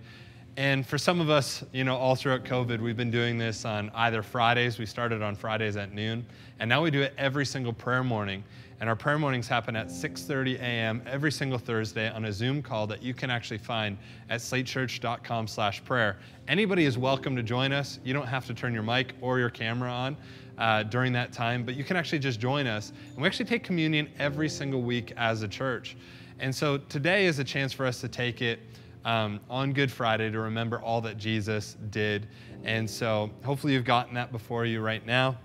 And 0.56 0.86
for 0.86 0.98
some 0.98 1.20
of 1.20 1.30
us, 1.30 1.64
you 1.72 1.82
know, 1.82 1.96
all 1.96 2.14
throughout 2.14 2.44
COVID, 2.44 2.80
we've 2.80 2.96
been 2.96 3.10
doing 3.10 3.38
this 3.38 3.64
on 3.64 3.90
either 3.92 4.22
Fridays. 4.22 4.78
We 4.78 4.86
started 4.86 5.20
on 5.20 5.34
Fridays 5.34 5.76
at 5.76 5.92
noon, 5.92 6.24
and 6.60 6.68
now 6.68 6.80
we 6.80 6.92
do 6.92 7.02
it 7.02 7.12
every 7.18 7.44
single 7.44 7.72
prayer 7.72 8.04
morning. 8.04 8.44
And 8.78 8.88
our 8.88 8.94
prayer 8.94 9.18
mornings 9.18 9.48
happen 9.48 9.74
at 9.74 9.88
6:30 9.88 10.60
a.m. 10.60 11.02
every 11.06 11.32
single 11.32 11.58
Thursday 11.58 12.08
on 12.08 12.26
a 12.26 12.32
Zoom 12.32 12.62
call 12.62 12.86
that 12.86 13.02
you 13.02 13.14
can 13.14 13.30
actually 13.30 13.58
find 13.58 13.98
at 14.30 14.38
slatechurch.com/prayer. 14.38 16.18
Anybody 16.46 16.84
is 16.84 16.96
welcome 16.96 17.34
to 17.34 17.42
join 17.42 17.72
us. 17.72 17.98
You 18.04 18.14
don't 18.14 18.28
have 18.28 18.46
to 18.46 18.54
turn 18.54 18.72
your 18.72 18.84
mic 18.84 19.14
or 19.20 19.40
your 19.40 19.50
camera 19.50 19.90
on 19.90 20.16
uh, 20.58 20.84
during 20.84 21.12
that 21.14 21.32
time, 21.32 21.64
but 21.64 21.74
you 21.74 21.82
can 21.82 21.96
actually 21.96 22.20
just 22.20 22.38
join 22.38 22.68
us. 22.68 22.92
And 23.14 23.22
we 23.22 23.26
actually 23.26 23.46
take 23.46 23.64
communion 23.64 24.08
every 24.20 24.48
single 24.48 24.82
week 24.82 25.12
as 25.16 25.42
a 25.42 25.48
church. 25.48 25.96
And 26.38 26.54
so 26.54 26.78
today 26.78 27.26
is 27.26 27.40
a 27.40 27.44
chance 27.44 27.72
for 27.72 27.86
us 27.86 28.00
to 28.02 28.08
take 28.08 28.40
it 28.40 28.60
um, 29.04 29.40
on 29.50 29.72
Good 29.72 29.90
Friday 29.90 30.30
to 30.30 30.40
remember 30.40 30.80
all 30.80 31.00
that 31.02 31.18
Jesus 31.18 31.76
did. 31.90 32.28
And 32.64 32.88
so 32.88 33.30
hopefully 33.44 33.74
you've 33.74 33.84
gotten 33.84 34.14
that 34.14 34.32
before 34.32 34.64
you 34.64 34.80
right 34.80 35.04
now. 35.04 35.36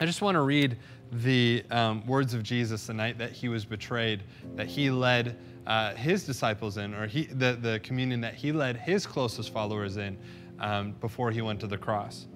I 0.00 0.06
just 0.06 0.22
want 0.22 0.34
to 0.34 0.40
read 0.40 0.78
the 1.12 1.64
um, 1.70 2.06
words 2.06 2.34
of 2.34 2.42
Jesus 2.42 2.86
the 2.86 2.94
night 2.94 3.18
that 3.18 3.32
he 3.32 3.48
was 3.48 3.64
betrayed, 3.64 4.22
that 4.54 4.66
he 4.66 4.90
led 4.90 5.36
uh, 5.66 5.94
his 5.94 6.24
disciples 6.24 6.78
in, 6.78 6.94
or 6.94 7.06
he, 7.06 7.24
the, 7.24 7.58
the 7.60 7.80
communion 7.80 8.20
that 8.22 8.34
he 8.34 8.52
led 8.52 8.76
his 8.76 9.06
closest 9.06 9.52
followers 9.52 9.96
in 9.96 10.16
um, 10.58 10.92
before 11.00 11.30
he 11.30 11.42
went 11.42 11.60
to 11.60 11.66
the 11.66 11.76
cross. 11.76 12.26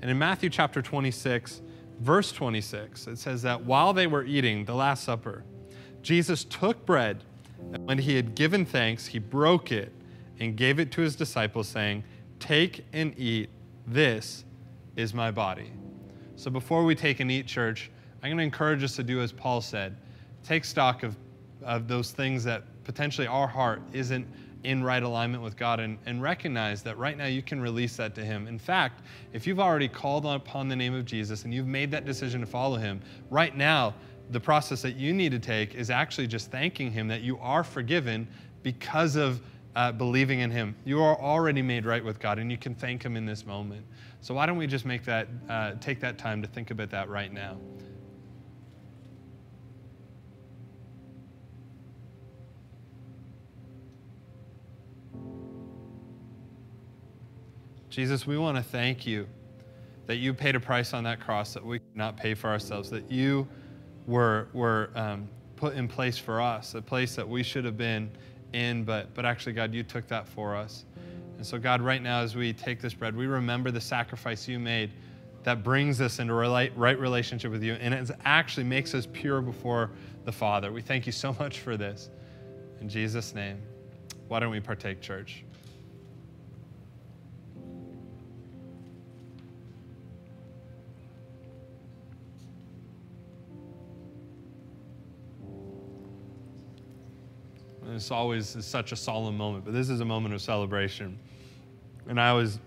And 0.00 0.10
in 0.10 0.18
Matthew 0.18 0.50
chapter 0.50 0.80
26, 0.80 1.62
verse 2.00 2.30
26, 2.30 3.08
it 3.08 3.18
says 3.18 3.42
that 3.42 3.64
while 3.64 3.92
they 3.92 4.06
were 4.06 4.24
eating 4.24 4.64
the 4.64 4.74
Last 4.74 5.04
Supper, 5.04 5.44
Jesus 6.02 6.44
took 6.44 6.86
bread 6.86 7.24
and 7.72 7.86
when 7.86 7.98
he 7.98 8.16
had 8.16 8.34
given 8.34 8.64
thanks, 8.64 9.06
he 9.06 9.18
broke 9.18 9.72
it 9.72 9.92
and 10.40 10.56
gave 10.56 10.78
it 10.78 10.90
to 10.92 11.00
his 11.00 11.16
disciples, 11.16 11.68
saying, 11.68 12.04
Take 12.38 12.84
and 12.92 13.18
eat. 13.18 13.50
This 13.86 14.44
is 14.96 15.12
my 15.12 15.30
body. 15.30 15.72
So 16.36 16.50
before 16.50 16.84
we 16.84 16.94
take 16.94 17.20
and 17.20 17.30
eat, 17.30 17.46
church, 17.46 17.90
I'm 18.22 18.28
going 18.28 18.38
to 18.38 18.44
encourage 18.44 18.82
us 18.84 18.94
to 18.96 19.02
do 19.02 19.20
as 19.20 19.32
Paul 19.32 19.60
said 19.60 19.96
take 20.44 20.64
stock 20.64 21.02
of, 21.02 21.16
of 21.62 21.88
those 21.88 22.12
things 22.12 22.44
that 22.44 22.62
potentially 22.84 23.26
our 23.26 23.46
heart 23.46 23.82
isn't 23.92 24.26
in 24.64 24.82
right 24.82 25.02
alignment 25.02 25.42
with 25.42 25.56
God 25.56 25.78
and, 25.78 25.98
and 26.06 26.22
recognize 26.22 26.82
that 26.82 26.96
right 26.96 27.16
now 27.16 27.26
you 27.26 27.42
can 27.42 27.60
release 27.60 27.96
that 27.96 28.14
to 28.14 28.24
Him. 28.24 28.46
In 28.48 28.58
fact, 28.58 29.02
if 29.32 29.46
you've 29.46 29.60
already 29.60 29.88
called 29.88 30.26
upon 30.26 30.68
the 30.68 30.76
name 30.76 30.94
of 30.94 31.04
Jesus 31.04 31.44
and 31.44 31.52
you've 31.52 31.66
made 31.66 31.90
that 31.90 32.04
decision 32.04 32.40
to 32.40 32.46
follow 32.46 32.76
Him, 32.76 33.00
right 33.30 33.56
now 33.56 33.94
the 34.30 34.40
process 34.40 34.82
that 34.82 34.96
you 34.96 35.12
need 35.12 35.32
to 35.32 35.38
take 35.38 35.74
is 35.74 35.90
actually 35.90 36.26
just 36.26 36.50
thanking 36.50 36.90
Him 36.90 37.08
that 37.08 37.22
you 37.22 37.38
are 37.38 37.64
forgiven 37.64 38.28
because 38.62 39.16
of 39.16 39.40
uh, 39.76 39.92
believing 39.92 40.40
in 40.40 40.50
Him. 40.50 40.74
You 40.84 41.02
are 41.02 41.18
already 41.18 41.62
made 41.62 41.86
right 41.86 42.04
with 42.04 42.18
God, 42.18 42.38
and 42.38 42.50
you 42.50 42.58
can 42.58 42.74
thank 42.74 43.02
Him 43.02 43.16
in 43.16 43.24
this 43.24 43.46
moment. 43.46 43.84
So 44.20 44.34
why 44.34 44.46
don't 44.46 44.58
we 44.58 44.66
just 44.66 44.84
make 44.84 45.04
that, 45.04 45.28
uh, 45.48 45.72
take 45.80 46.00
that 46.00 46.18
time 46.18 46.42
to 46.42 46.48
think 46.48 46.70
about 46.70 46.90
that 46.90 47.08
right 47.08 47.32
now? 47.32 47.56
Jesus, 57.88 58.26
we 58.26 58.36
want 58.38 58.56
to 58.56 58.62
thank 58.62 59.06
you 59.06 59.26
that 60.06 60.16
you 60.16 60.32
paid 60.32 60.54
a 60.54 60.60
price 60.60 60.94
on 60.94 61.04
that 61.04 61.20
cross 61.20 61.52
that 61.54 61.64
we 61.64 61.78
could 61.78 61.96
not 61.96 62.16
pay 62.16 62.34
for 62.34 62.48
ourselves, 62.48 62.88
that 62.90 63.10
you 63.10 63.46
were, 64.08 64.48
were 64.52 64.90
um, 64.96 65.28
put 65.54 65.74
in 65.74 65.86
place 65.86 66.18
for 66.18 66.40
us, 66.40 66.74
a 66.74 66.82
place 66.82 67.14
that 67.14 67.28
we 67.28 67.42
should 67.42 67.64
have 67.64 67.76
been 67.76 68.10
in, 68.54 68.82
but, 68.82 69.12
but 69.14 69.24
actually, 69.24 69.52
God, 69.52 69.74
you 69.74 69.82
took 69.82 70.08
that 70.08 70.26
for 70.26 70.56
us. 70.56 70.84
And 71.36 71.46
so, 71.46 71.58
God, 71.58 71.80
right 71.80 72.02
now, 72.02 72.20
as 72.20 72.34
we 72.34 72.52
take 72.52 72.80
this 72.80 72.94
bread, 72.94 73.14
we 73.14 73.26
remember 73.26 73.70
the 73.70 73.80
sacrifice 73.80 74.48
you 74.48 74.58
made 74.58 74.90
that 75.44 75.62
brings 75.62 76.00
us 76.00 76.18
into 76.18 76.32
a 76.34 76.70
right 76.76 76.98
relationship 76.98 77.52
with 77.52 77.62
you, 77.62 77.74
and 77.74 77.94
it 77.94 78.10
actually 78.24 78.64
makes 78.64 78.94
us 78.94 79.06
pure 79.12 79.40
before 79.40 79.90
the 80.24 80.32
Father. 80.32 80.72
We 80.72 80.82
thank 80.82 81.06
you 81.06 81.12
so 81.12 81.32
much 81.38 81.60
for 81.60 81.76
this. 81.76 82.10
In 82.80 82.88
Jesus' 82.88 83.34
name, 83.34 83.60
why 84.28 84.40
don't 84.40 84.50
we 84.50 84.60
partake, 84.60 85.00
church? 85.00 85.44
It's 97.98 98.12
always 98.12 98.56
such 98.64 98.92
a 98.92 98.96
solemn 98.96 99.36
moment, 99.36 99.64
but 99.64 99.74
this 99.74 99.90
is 99.90 99.98
a 99.98 100.04
moment 100.04 100.32
of 100.32 100.40
celebration. 100.40 101.18
And 102.06 102.20
I 102.20 102.28
always 102.28 102.60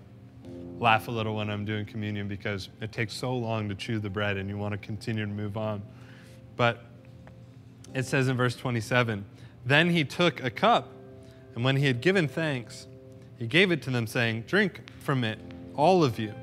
laugh 0.77 1.07
a 1.07 1.11
little 1.11 1.37
when 1.37 1.49
I'm 1.49 1.63
doing 1.63 1.85
communion 1.85 2.27
because 2.27 2.67
it 2.81 2.91
takes 2.91 3.13
so 3.13 3.33
long 3.33 3.69
to 3.69 3.75
chew 3.75 3.97
the 3.97 4.09
bread 4.09 4.35
and 4.35 4.49
you 4.49 4.57
want 4.57 4.73
to 4.73 4.77
continue 4.77 5.25
to 5.25 5.31
move 5.31 5.55
on. 5.55 5.81
But 6.57 6.83
it 7.95 8.05
says 8.05 8.27
in 8.27 8.35
verse 8.35 8.57
27 8.57 9.23
Then 9.65 9.89
he 9.89 10.03
took 10.03 10.43
a 10.43 10.49
cup, 10.49 10.89
and 11.55 11.63
when 11.63 11.77
he 11.77 11.85
had 11.85 12.01
given 12.01 12.27
thanks, 12.27 12.87
he 13.39 13.47
gave 13.47 13.71
it 13.71 13.81
to 13.83 13.89
them, 13.89 14.07
saying, 14.07 14.43
Drink 14.47 14.81
from 14.99 15.23
it, 15.23 15.39
all 15.77 16.03
of 16.03 16.19
you. 16.19 16.33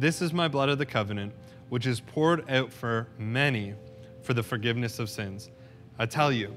This 0.00 0.20
is 0.20 0.32
my 0.32 0.48
blood 0.48 0.68
of 0.68 0.78
the 0.78 0.86
covenant, 0.86 1.32
which 1.68 1.86
is 1.86 2.00
poured 2.00 2.50
out 2.50 2.72
for 2.72 3.06
many 3.18 3.74
for 4.24 4.34
the 4.34 4.42
forgiveness 4.42 4.98
of 4.98 5.08
sins. 5.08 5.48
I 5.96 6.06
tell 6.06 6.32
you, 6.32 6.52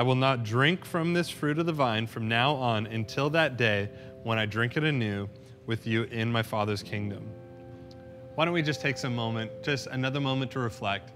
I 0.00 0.02
will 0.02 0.14
not 0.14 0.44
drink 0.44 0.86
from 0.86 1.12
this 1.12 1.28
fruit 1.28 1.58
of 1.58 1.66
the 1.66 1.74
vine 1.74 2.06
from 2.06 2.26
now 2.26 2.54
on 2.54 2.86
until 2.86 3.28
that 3.28 3.58
day 3.58 3.90
when 4.22 4.38
I 4.38 4.46
drink 4.46 4.78
it 4.78 4.82
anew 4.82 5.28
with 5.66 5.86
you 5.86 6.04
in 6.04 6.32
my 6.32 6.42
Father's 6.42 6.82
kingdom. 6.82 7.30
Why 8.34 8.46
don't 8.46 8.54
we 8.54 8.62
just 8.62 8.80
take 8.80 8.96
some 8.96 9.14
moment, 9.14 9.50
just 9.62 9.88
another 9.88 10.18
moment 10.18 10.52
to 10.52 10.58
reflect 10.58 11.12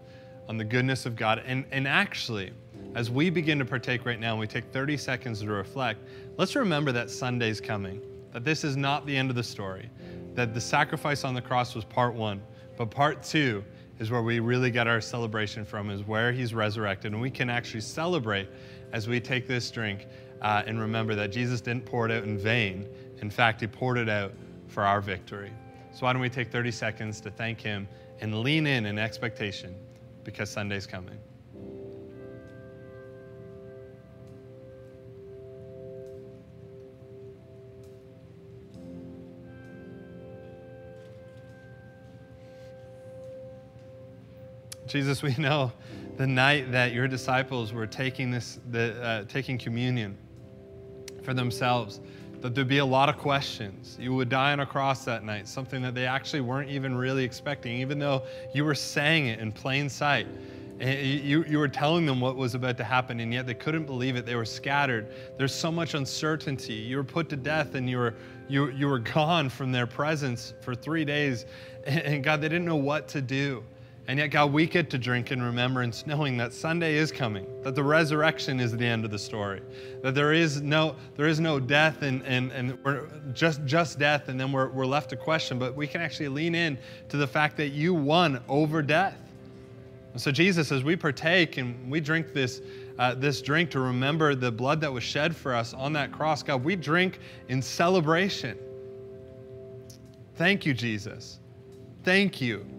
on 0.50 0.58
the 0.58 0.66
goodness 0.66 1.06
of 1.06 1.16
God? 1.16 1.42
And, 1.46 1.64
and 1.70 1.88
actually, 1.88 2.52
as 2.94 3.10
we 3.10 3.30
begin 3.30 3.58
to 3.58 3.64
partake 3.64 4.04
right 4.04 4.20
now, 4.20 4.32
and 4.32 4.40
we 4.40 4.46
take 4.46 4.70
30 4.70 4.98
seconds 4.98 5.40
to 5.40 5.46
reflect, 5.46 6.06
let's 6.36 6.54
remember 6.54 6.92
that 6.92 7.08
Sunday's 7.08 7.62
coming, 7.62 8.02
that 8.34 8.44
this 8.44 8.64
is 8.64 8.76
not 8.76 9.06
the 9.06 9.16
end 9.16 9.30
of 9.30 9.36
the 9.36 9.42
story, 9.42 9.88
that 10.34 10.52
the 10.52 10.60
sacrifice 10.60 11.24
on 11.24 11.32
the 11.32 11.40
cross 11.40 11.74
was 11.74 11.86
part 11.86 12.12
one, 12.12 12.42
but 12.76 12.90
part 12.90 13.22
two 13.22 13.64
is 13.98 14.10
where 14.10 14.22
we 14.22 14.40
really 14.40 14.70
get 14.70 14.86
our 14.86 15.00
celebration 15.00 15.64
from, 15.64 15.90
is 15.90 16.02
where 16.06 16.32
he's 16.32 16.52
resurrected. 16.52 17.12
And 17.12 17.20
we 17.20 17.30
can 17.30 17.48
actually 17.48 17.80
celebrate 17.80 18.48
as 18.94 19.08
we 19.08 19.18
take 19.18 19.48
this 19.48 19.72
drink 19.72 20.06
uh, 20.40 20.62
and 20.66 20.80
remember 20.80 21.16
that 21.16 21.32
Jesus 21.32 21.60
didn't 21.60 21.84
pour 21.84 22.06
it 22.06 22.12
out 22.12 22.22
in 22.22 22.38
vain. 22.38 22.88
In 23.22 23.28
fact, 23.28 23.60
he 23.60 23.66
poured 23.66 23.98
it 23.98 24.08
out 24.08 24.32
for 24.68 24.84
our 24.84 25.00
victory. 25.00 25.50
So 25.92 26.06
why 26.06 26.12
don't 26.12 26.22
we 26.22 26.30
take 26.30 26.52
30 26.52 26.70
seconds 26.70 27.20
to 27.22 27.30
thank 27.30 27.60
him 27.60 27.88
and 28.20 28.40
lean 28.40 28.68
in 28.68 28.86
in 28.86 28.96
expectation 28.96 29.74
because 30.22 30.48
Sunday's 30.48 30.86
coming. 30.86 31.18
Jesus, 44.86 45.20
we 45.20 45.34
know 45.36 45.72
the 46.16 46.26
night 46.26 46.70
that 46.70 46.92
your 46.92 47.08
disciples 47.08 47.72
were 47.72 47.86
taking 47.86 48.30
this, 48.30 48.60
the, 48.70 49.02
uh, 49.02 49.24
taking 49.24 49.58
communion 49.58 50.16
for 51.22 51.34
themselves, 51.34 52.00
that 52.40 52.54
there'd 52.54 52.68
be 52.68 52.78
a 52.78 52.84
lot 52.84 53.08
of 53.08 53.16
questions. 53.16 53.96
You 53.98 54.14
would 54.14 54.28
die 54.28 54.52
on 54.52 54.60
a 54.60 54.66
cross 54.66 55.04
that 55.06 55.24
night, 55.24 55.48
something 55.48 55.82
that 55.82 55.94
they 55.94 56.06
actually 56.06 56.42
weren't 56.42 56.70
even 56.70 56.94
really 56.94 57.24
expecting, 57.24 57.78
even 57.78 57.98
though 57.98 58.22
you 58.54 58.64
were 58.64 58.74
saying 58.74 59.26
it 59.28 59.40
in 59.40 59.50
plain 59.50 59.88
sight. 59.88 60.26
You, 60.80 61.44
you 61.44 61.58
were 61.58 61.68
telling 61.68 62.04
them 62.04 62.20
what 62.20 62.36
was 62.36 62.54
about 62.54 62.76
to 62.78 62.84
happen, 62.84 63.20
and 63.20 63.32
yet 63.32 63.46
they 63.46 63.54
couldn't 63.54 63.86
believe 63.86 64.16
it. 64.16 64.26
They 64.26 64.34
were 64.34 64.44
scattered. 64.44 65.06
There's 65.38 65.54
so 65.54 65.70
much 65.70 65.94
uncertainty. 65.94 66.74
You 66.74 66.96
were 66.96 67.04
put 67.04 67.28
to 67.30 67.36
death, 67.36 67.76
and 67.76 67.88
you 67.88 67.96
were, 67.96 68.14
you, 68.48 68.70
you 68.70 68.88
were 68.88 68.98
gone 69.14 69.48
from 69.48 69.72
their 69.72 69.86
presence 69.86 70.52
for 70.60 70.74
three 70.74 71.04
days. 71.04 71.46
And 71.86 72.22
God, 72.22 72.40
they 72.40 72.48
didn't 72.48 72.66
know 72.66 72.76
what 72.76 73.08
to 73.08 73.22
do. 73.22 73.64
And 74.06 74.18
yet, 74.18 74.26
God, 74.26 74.52
we 74.52 74.66
get 74.66 74.90
to 74.90 74.98
drink 74.98 75.32
in 75.32 75.42
remembrance, 75.42 76.06
knowing 76.06 76.36
that 76.36 76.52
Sunday 76.52 76.96
is 76.96 77.10
coming, 77.10 77.46
that 77.62 77.74
the 77.74 77.82
resurrection 77.82 78.60
is 78.60 78.76
the 78.76 78.84
end 78.84 79.04
of 79.06 79.10
the 79.10 79.18
story, 79.18 79.62
that 80.02 80.14
there 80.14 80.34
is 80.34 80.60
no, 80.60 80.94
there 81.16 81.26
is 81.26 81.40
no 81.40 81.58
death 81.58 82.02
and, 82.02 82.22
and, 82.26 82.52
and 82.52 82.78
we're 82.84 83.06
just, 83.32 83.64
just 83.64 83.98
death, 83.98 84.28
and 84.28 84.38
then 84.38 84.52
we're, 84.52 84.68
we're 84.68 84.84
left 84.84 85.08
to 85.10 85.16
question, 85.16 85.58
but 85.58 85.74
we 85.74 85.86
can 85.86 86.02
actually 86.02 86.28
lean 86.28 86.54
in 86.54 86.78
to 87.08 87.16
the 87.16 87.26
fact 87.26 87.56
that 87.56 87.68
you 87.68 87.94
won 87.94 88.42
over 88.46 88.82
death. 88.82 89.16
And 90.12 90.20
so, 90.20 90.30
Jesus, 90.30 90.70
as 90.70 90.84
we 90.84 90.96
partake 90.96 91.56
and 91.56 91.90
we 91.90 91.98
drink 91.98 92.34
this, 92.34 92.60
uh, 92.98 93.14
this 93.14 93.40
drink 93.40 93.70
to 93.70 93.80
remember 93.80 94.34
the 94.34 94.52
blood 94.52 94.82
that 94.82 94.92
was 94.92 95.02
shed 95.02 95.34
for 95.34 95.54
us 95.54 95.72
on 95.72 95.94
that 95.94 96.12
cross, 96.12 96.42
God, 96.42 96.62
we 96.62 96.76
drink 96.76 97.20
in 97.48 97.62
celebration. 97.62 98.58
Thank 100.36 100.66
you, 100.66 100.74
Jesus. 100.74 101.38
Thank 102.04 102.42
you 102.42 102.73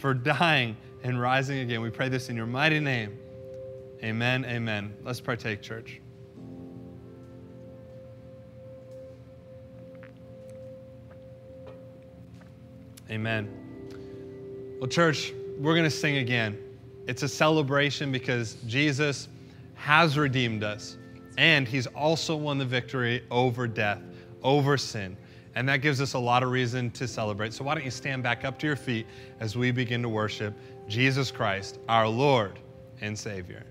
for 0.00 0.14
dying 0.14 0.76
and 1.02 1.20
rising 1.20 1.58
again. 1.58 1.82
We 1.82 1.90
pray 1.90 2.08
this 2.08 2.30
in 2.30 2.36
your 2.36 2.46
mighty 2.46 2.80
name. 2.80 3.18
Amen, 4.02 4.46
amen. 4.46 4.94
Let's 5.04 5.20
partake, 5.20 5.60
church. 5.60 6.00
Amen. 13.10 13.50
Well, 14.80 14.88
church, 14.88 15.34
we're 15.58 15.74
going 15.74 15.84
to 15.84 15.90
sing 15.90 16.16
again. 16.16 16.58
It's 17.06 17.22
a 17.22 17.28
celebration 17.28 18.10
because 18.10 18.54
Jesus 18.66 19.28
has 19.74 20.16
redeemed 20.16 20.62
us, 20.62 20.96
and 21.36 21.68
he's 21.68 21.86
also 21.88 22.36
won 22.36 22.56
the 22.56 22.64
victory 22.64 23.24
over 23.30 23.66
death, 23.66 24.00
over 24.42 24.78
sin. 24.78 25.16
And 25.60 25.68
that 25.68 25.82
gives 25.82 26.00
us 26.00 26.14
a 26.14 26.18
lot 26.18 26.42
of 26.42 26.50
reason 26.50 26.90
to 26.92 27.06
celebrate. 27.06 27.52
So, 27.52 27.64
why 27.64 27.74
don't 27.74 27.84
you 27.84 27.90
stand 27.90 28.22
back 28.22 28.46
up 28.46 28.58
to 28.60 28.66
your 28.66 28.76
feet 28.76 29.06
as 29.40 29.58
we 29.58 29.70
begin 29.72 30.00
to 30.00 30.08
worship 30.08 30.54
Jesus 30.88 31.30
Christ, 31.30 31.78
our 31.86 32.08
Lord 32.08 32.58
and 33.02 33.18
Savior? 33.18 33.62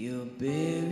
Your 0.00 0.24
buried 0.24 0.89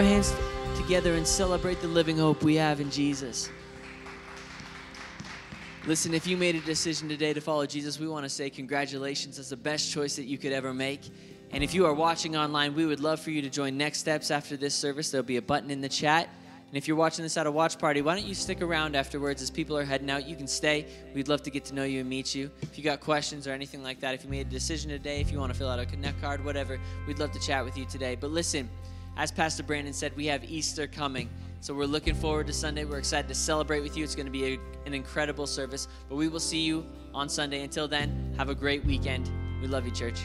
our 0.00 0.06
hands 0.06 0.34
together 0.78 1.12
and 1.12 1.26
celebrate 1.26 1.78
the 1.82 1.86
living 1.86 2.16
hope 2.16 2.42
we 2.42 2.54
have 2.54 2.80
in 2.80 2.90
Jesus? 2.90 3.50
Listen, 5.86 6.14
if 6.14 6.26
you 6.26 6.38
made 6.38 6.54
a 6.54 6.60
decision 6.60 7.06
today 7.06 7.34
to 7.34 7.40
follow 7.42 7.66
Jesus, 7.66 8.00
we 8.00 8.08
want 8.08 8.24
to 8.24 8.30
say 8.30 8.48
congratulations. 8.48 9.36
That's 9.36 9.50
the 9.50 9.58
best 9.58 9.92
choice 9.92 10.16
that 10.16 10.24
you 10.24 10.38
could 10.38 10.54
ever 10.54 10.72
make. 10.72 11.02
And 11.50 11.62
if 11.62 11.74
you 11.74 11.84
are 11.84 11.92
watching 11.92 12.34
online, 12.34 12.74
we 12.74 12.86
would 12.86 13.00
love 13.00 13.20
for 13.20 13.30
you 13.30 13.42
to 13.42 13.50
join 13.50 13.76
Next 13.76 13.98
Steps 13.98 14.30
after 14.30 14.56
this 14.56 14.74
service. 14.74 15.10
There'll 15.10 15.22
be 15.22 15.36
a 15.36 15.42
button 15.42 15.70
in 15.70 15.82
the 15.82 15.88
chat. 15.90 16.30
And 16.68 16.78
if 16.78 16.88
you're 16.88 16.96
watching 16.96 17.22
this 17.22 17.36
at 17.36 17.46
a 17.46 17.50
watch 17.50 17.78
party, 17.78 18.00
why 18.00 18.14
don't 18.16 18.26
you 18.26 18.34
stick 18.34 18.62
around 18.62 18.96
afterwards 18.96 19.42
as 19.42 19.50
people 19.50 19.76
are 19.76 19.84
heading 19.84 20.08
out? 20.08 20.26
You 20.26 20.34
can 20.34 20.46
stay. 20.46 20.86
We'd 21.14 21.28
love 21.28 21.42
to 21.42 21.50
get 21.50 21.66
to 21.66 21.74
know 21.74 21.84
you 21.84 22.00
and 22.00 22.08
meet 22.08 22.34
you. 22.34 22.50
If 22.62 22.78
you 22.78 22.84
got 22.84 23.00
questions 23.00 23.46
or 23.46 23.52
anything 23.52 23.82
like 23.82 24.00
that, 24.00 24.14
if 24.14 24.24
you 24.24 24.30
made 24.30 24.46
a 24.46 24.50
decision 24.50 24.88
today, 24.88 25.20
if 25.20 25.30
you 25.30 25.38
want 25.38 25.52
to 25.52 25.58
fill 25.58 25.68
out 25.68 25.78
a 25.78 25.84
Connect 25.84 26.18
card, 26.22 26.42
whatever, 26.42 26.80
we'd 27.06 27.18
love 27.18 27.32
to 27.32 27.40
chat 27.40 27.62
with 27.66 27.76
you 27.76 27.84
today. 27.84 28.16
But 28.18 28.30
listen, 28.30 28.70
as 29.16 29.30
Pastor 29.30 29.62
Brandon 29.62 29.92
said, 29.92 30.16
we 30.16 30.26
have 30.26 30.44
Easter 30.44 30.86
coming. 30.86 31.28
So 31.60 31.74
we're 31.74 31.84
looking 31.84 32.14
forward 32.14 32.46
to 32.46 32.52
Sunday. 32.52 32.84
We're 32.84 32.98
excited 32.98 33.28
to 33.28 33.34
celebrate 33.34 33.80
with 33.80 33.96
you. 33.96 34.02
It's 34.02 34.14
going 34.14 34.26
to 34.26 34.32
be 34.32 34.54
a, 34.54 34.58
an 34.86 34.94
incredible 34.94 35.46
service. 35.46 35.88
But 36.08 36.16
we 36.16 36.28
will 36.28 36.40
see 36.40 36.60
you 36.60 36.86
on 37.12 37.28
Sunday. 37.28 37.62
Until 37.62 37.86
then, 37.86 38.34
have 38.38 38.48
a 38.48 38.54
great 38.54 38.84
weekend. 38.84 39.30
We 39.60 39.68
love 39.68 39.84
you, 39.84 39.92
church. 39.92 40.20